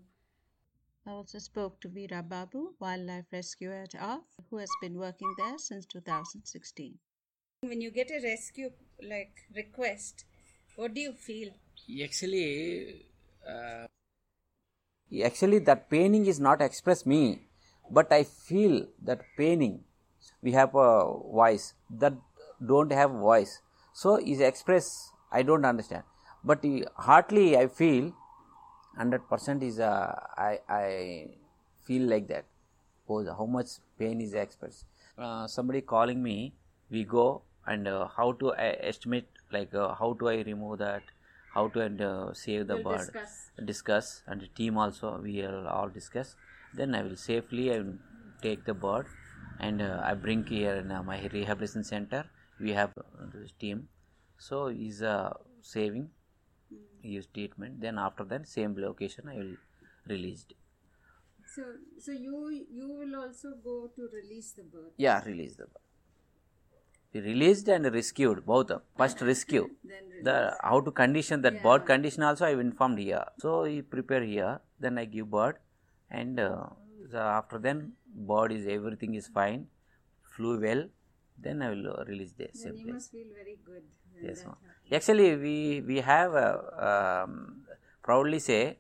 I 1.07 1.11
also 1.11 1.37
spoke 1.37 1.79
to 1.81 1.89
Veera 1.89 2.27
Babu, 2.27 2.73
wildlife 2.79 3.25
rescuer 3.31 3.83
at 3.83 3.93
ARF, 3.93 4.23
who 4.49 4.57
has 4.57 4.69
been 4.81 4.97
working 4.97 5.31
there 5.37 5.57
since 5.59 5.85
2016. 5.85 6.97
When 7.61 7.79
you 7.79 7.91
get 7.91 8.09
a 8.09 8.19
rescue 8.23 8.71
like 9.07 9.35
request, 9.55 10.25
what 10.75 10.95
do 10.95 11.01
you 11.01 11.13
feel? 11.13 11.49
Actually, 12.03 13.05
uh, 13.47 13.85
actually 15.23 15.59
that 15.59 15.89
paining 15.89 16.25
is 16.25 16.39
not 16.39 16.61
express 16.61 17.05
me, 17.05 17.41
but 17.91 18.11
I 18.11 18.23
feel 18.23 18.87
that 19.03 19.21
paining. 19.37 19.83
We 20.41 20.53
have 20.53 20.73
a 20.73 21.05
voice 21.05 21.75
that 21.91 22.13
don't 22.65 22.91
have 22.91 23.11
voice 23.11 23.61
so 24.01 24.11
is 24.33 24.41
express 24.51 24.87
i 25.31 25.41
don't 25.49 25.65
understand. 25.73 26.03
But 26.49 26.63
hardly 27.07 27.45
i 27.57 27.67
feel 27.67 28.13
100% 28.97 29.63
is 29.63 29.79
uh, 29.79 30.15
I, 30.37 30.59
I 30.69 31.27
feel 31.85 32.03
like 32.09 32.27
that. 32.27 32.45
Oh, 33.09 33.23
how 33.39 33.45
much 33.45 33.71
pain 33.99 34.21
is 34.21 34.33
expressed 34.33 34.85
uh, 35.17 35.47
somebody 35.47 35.81
calling 35.81 36.21
me 36.21 36.53
we 36.89 37.03
go 37.03 37.41
and 37.67 37.87
uh, 37.87 38.07
how 38.15 38.31
to 38.33 38.51
uh, 38.51 38.73
estimate 38.91 39.27
like 39.51 39.73
uh, 39.73 39.93
how 39.95 40.13
do 40.13 40.27
i 40.27 40.41
remove 40.41 40.79
that? 40.79 41.03
How 41.53 41.69
to 41.69 41.79
and 41.81 42.01
uh, 42.01 42.33
save 42.33 42.67
the 42.67 42.75
we'll 42.75 42.83
bird? 42.83 42.99
discuss. 42.99 43.51
discuss. 43.63 44.21
And 44.27 44.41
the 44.41 44.47
team 44.47 44.77
also 44.77 45.19
we 45.23 45.41
will 45.41 45.67
all 45.67 45.87
discuss. 45.87 46.35
Then 46.73 46.93
i 46.93 47.01
will 47.01 47.15
safely 47.15 47.73
I 47.73 47.77
will 47.79 47.93
take 48.41 48.65
the 48.65 48.73
bird. 48.73 49.05
And 49.59 49.81
i 49.81 50.13
bring 50.13 50.45
here 50.45 50.75
in 50.75 50.89
my 51.05 51.19
rehabilitation 51.31 51.83
center 51.83 52.25
we 52.59 52.71
have 52.71 52.91
this 53.33 53.51
team. 53.51 53.87
So 54.37 54.67
is 54.67 55.01
a 55.01 55.35
saving 55.61 56.09
use 57.01 57.27
treatment. 57.33 57.81
Then 57.81 57.97
after 57.97 58.23
that 58.25 58.47
same 58.47 58.75
location 58.77 59.29
i 59.29 59.37
will 59.37 59.55
released. 60.07 60.53
So 61.55 61.63
so 61.99 62.11
you 62.11 62.65
you 62.69 62.87
will 62.87 63.15
also 63.15 63.53
go 63.63 63.89
to 63.95 64.09
release 64.13 64.51
the 64.53 64.63
bird 64.63 64.91
yeah 64.97 65.23
release 65.25 65.55
the 65.55 65.65
bird 65.65 65.85
we 67.13 67.21
released 67.21 67.69
and 67.69 67.85
rescued 67.93 68.45
both 68.45 68.71
first 68.97 69.21
rescue. 69.21 69.69
The 70.23 70.57
how 70.63 70.79
to 70.81 70.91
condition 70.91 71.41
that 71.41 71.55
yeah. 71.55 71.63
bird 71.63 71.85
condition 71.85 72.23
also 72.23 72.45
i 72.45 72.51
informed 72.51 72.99
here. 72.99 73.25
So 73.37 73.63
he 73.65 73.81
prepare 73.81 74.23
here 74.23 74.59
then 74.79 74.97
i 74.97 75.05
give 75.05 75.29
bird 75.29 75.57
and 76.09 76.39
uh, 76.39 76.67
after 77.13 77.57
then 77.59 77.93
bird 78.31 78.51
is 78.51 78.67
everything 78.67 79.15
is 79.15 79.27
fine. 79.27 79.67
Flew 80.35 80.59
well 80.59 80.85
then 81.37 81.61
I 81.61 81.69
will 81.69 81.87
uh, 81.91 82.03
release 82.05 82.31
the 82.31 82.45
Then 82.47 82.55
same 82.63 82.75
you 82.77 82.83
place. 82.83 82.93
must 82.93 83.11
feel 83.11 83.27
very 83.35 83.57
good. 83.65 83.83
Yes, 84.21 84.45
Actually, 84.91 85.35
we 85.35 85.81
we 85.81 85.97
have 86.01 86.33
a, 86.33 86.49
um, 86.89 87.63
proudly 88.03 88.39
say 88.39 88.77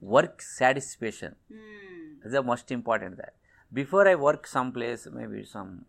work 0.00 0.40
satisfaction 0.42 1.34
Hmm. 1.52 2.26
is 2.26 2.32
the 2.32 2.42
most 2.42 2.70
important. 2.76 3.16
That 3.18 3.34
before 3.80 4.04
I 4.08 4.14
work 4.14 4.46
someplace, 4.46 5.06
maybe 5.18 5.44
some 5.44 5.84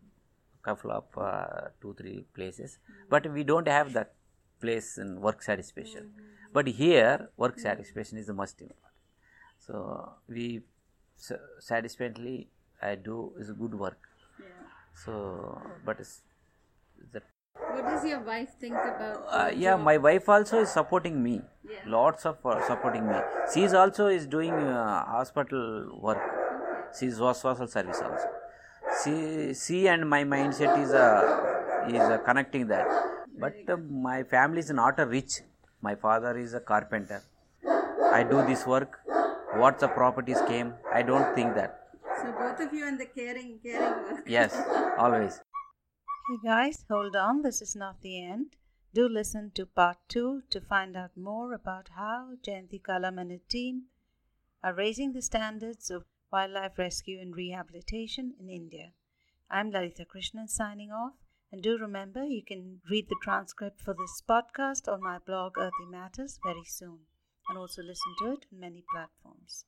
couple 0.67 0.91
of 0.91 1.05
uh, 1.17 1.69
two 1.81 1.93
three 2.01 2.17
places, 2.39 2.77
but 3.09 3.31
we 3.37 3.43
don't 3.43 3.67
have 3.67 3.93
that 3.93 4.13
place 4.59 4.97
in 4.97 5.21
work 5.21 5.41
satisfaction. 5.41 6.11
But 6.53 6.67
here, 6.67 7.29
work 7.37 7.57
satisfaction 7.59 8.17
is 8.17 8.27
the 8.27 8.33
most 8.33 8.61
important. 8.61 8.95
So 9.67 10.13
we 10.27 10.61
sa- 11.15 11.45
satisfactorily 11.59 12.49
I 12.81 12.95
do 12.95 13.33
is 13.39 13.51
good 13.63 13.73
work. 13.85 14.09
So, 14.93 15.61
but 15.85 15.99
it's, 15.99 16.21
the 17.13 17.21
What 17.55 17.83
does 17.85 18.05
your 18.05 18.19
wife 18.21 18.49
think 18.59 18.75
about? 18.75 19.25
uh, 19.29 19.49
yeah 19.55 19.71
job? 19.71 19.81
my 19.81 19.97
wife 19.97 20.27
also 20.29 20.61
is 20.61 20.69
supporting 20.71 21.21
me. 21.23 21.41
Yeah. 21.71 21.79
lots 21.85 22.25
of 22.25 22.45
uh, 22.45 22.65
supporting 22.67 23.07
me. 23.07 23.15
She 23.53 23.63
is 23.63 23.73
also 23.73 24.07
is 24.07 24.27
doing 24.27 24.53
uh, 24.53 25.05
hospital 25.05 25.99
work. 26.01 26.21
She 26.99 27.05
is 27.07 27.19
hospital 27.19 27.67
service 27.67 28.01
also. 28.01 28.27
She 29.03 29.53
she 29.53 29.87
and 29.87 30.09
my 30.09 30.23
mindset 30.23 30.77
is 30.83 30.93
uh, 30.93 31.87
is 31.87 32.01
uh, 32.01 32.17
connecting 32.29 32.67
that. 32.67 32.87
But 33.39 33.55
uh, 33.69 33.77
my 33.77 34.23
family 34.23 34.59
is 34.59 34.71
not 34.71 34.99
a 34.99 35.05
rich. 35.05 35.41
My 35.81 35.95
father 35.95 36.37
is 36.37 36.53
a 36.53 36.59
carpenter. 36.59 37.21
I 38.11 38.23
do 38.23 38.43
this 38.47 38.65
work. 38.67 38.99
What 39.55 39.79
the 39.79 39.87
properties 39.87 40.41
came? 40.47 40.73
I 40.93 41.01
don't 41.01 41.33
think 41.35 41.55
that 41.55 41.80
So 42.31 42.37
both 42.37 42.59
of 42.61 42.73
you 42.73 42.87
in 42.87 42.97
the 42.97 43.05
caring, 43.05 43.59
caring 43.61 44.03
work. 44.11 44.23
yes 44.25 44.55
always 44.97 45.41
Hey 46.29 46.37
guys, 46.43 46.85
hold 46.89 47.15
on, 47.15 47.41
this 47.41 47.61
is 47.61 47.75
not 47.75 48.01
the 48.01 48.23
end. 48.23 48.55
Do 48.93 49.09
listen 49.09 49.51
to 49.55 49.65
part 49.65 49.97
2 50.07 50.43
to 50.49 50.61
find 50.61 50.95
out 50.95 51.17
more 51.17 51.53
about 51.53 51.89
how 51.97 52.35
Jayanthi 52.41 52.81
Kalam 52.81 53.19
and 53.19 53.31
her 53.31 53.41
team 53.49 53.87
are 54.63 54.73
raising 54.73 55.11
the 55.11 55.21
standards 55.21 55.89
of 55.91 56.05
wildlife 56.31 56.77
rescue 56.77 57.19
and 57.19 57.35
rehabilitation 57.35 58.33
in 58.39 58.49
India. 58.49 58.93
I'm 59.49 59.71
Lalita 59.71 60.05
Krishnan 60.05 60.49
signing 60.49 60.91
off, 60.91 61.15
and 61.51 61.61
do 61.61 61.77
remember 61.77 62.23
you 62.23 62.43
can 62.45 62.79
read 62.89 63.09
the 63.09 63.19
transcript 63.21 63.81
for 63.81 63.93
this 63.93 64.21
podcast 64.29 64.87
on 64.87 65.01
my 65.03 65.17
blog 65.17 65.57
Earthy 65.57 65.87
Matters 65.89 66.39
very 66.45 66.63
soon, 66.65 66.99
and 67.49 67.57
also 67.57 67.81
listen 67.81 68.15
to 68.19 68.31
it 68.33 68.45
on 68.53 68.59
many 68.59 68.85
platforms. 68.93 69.65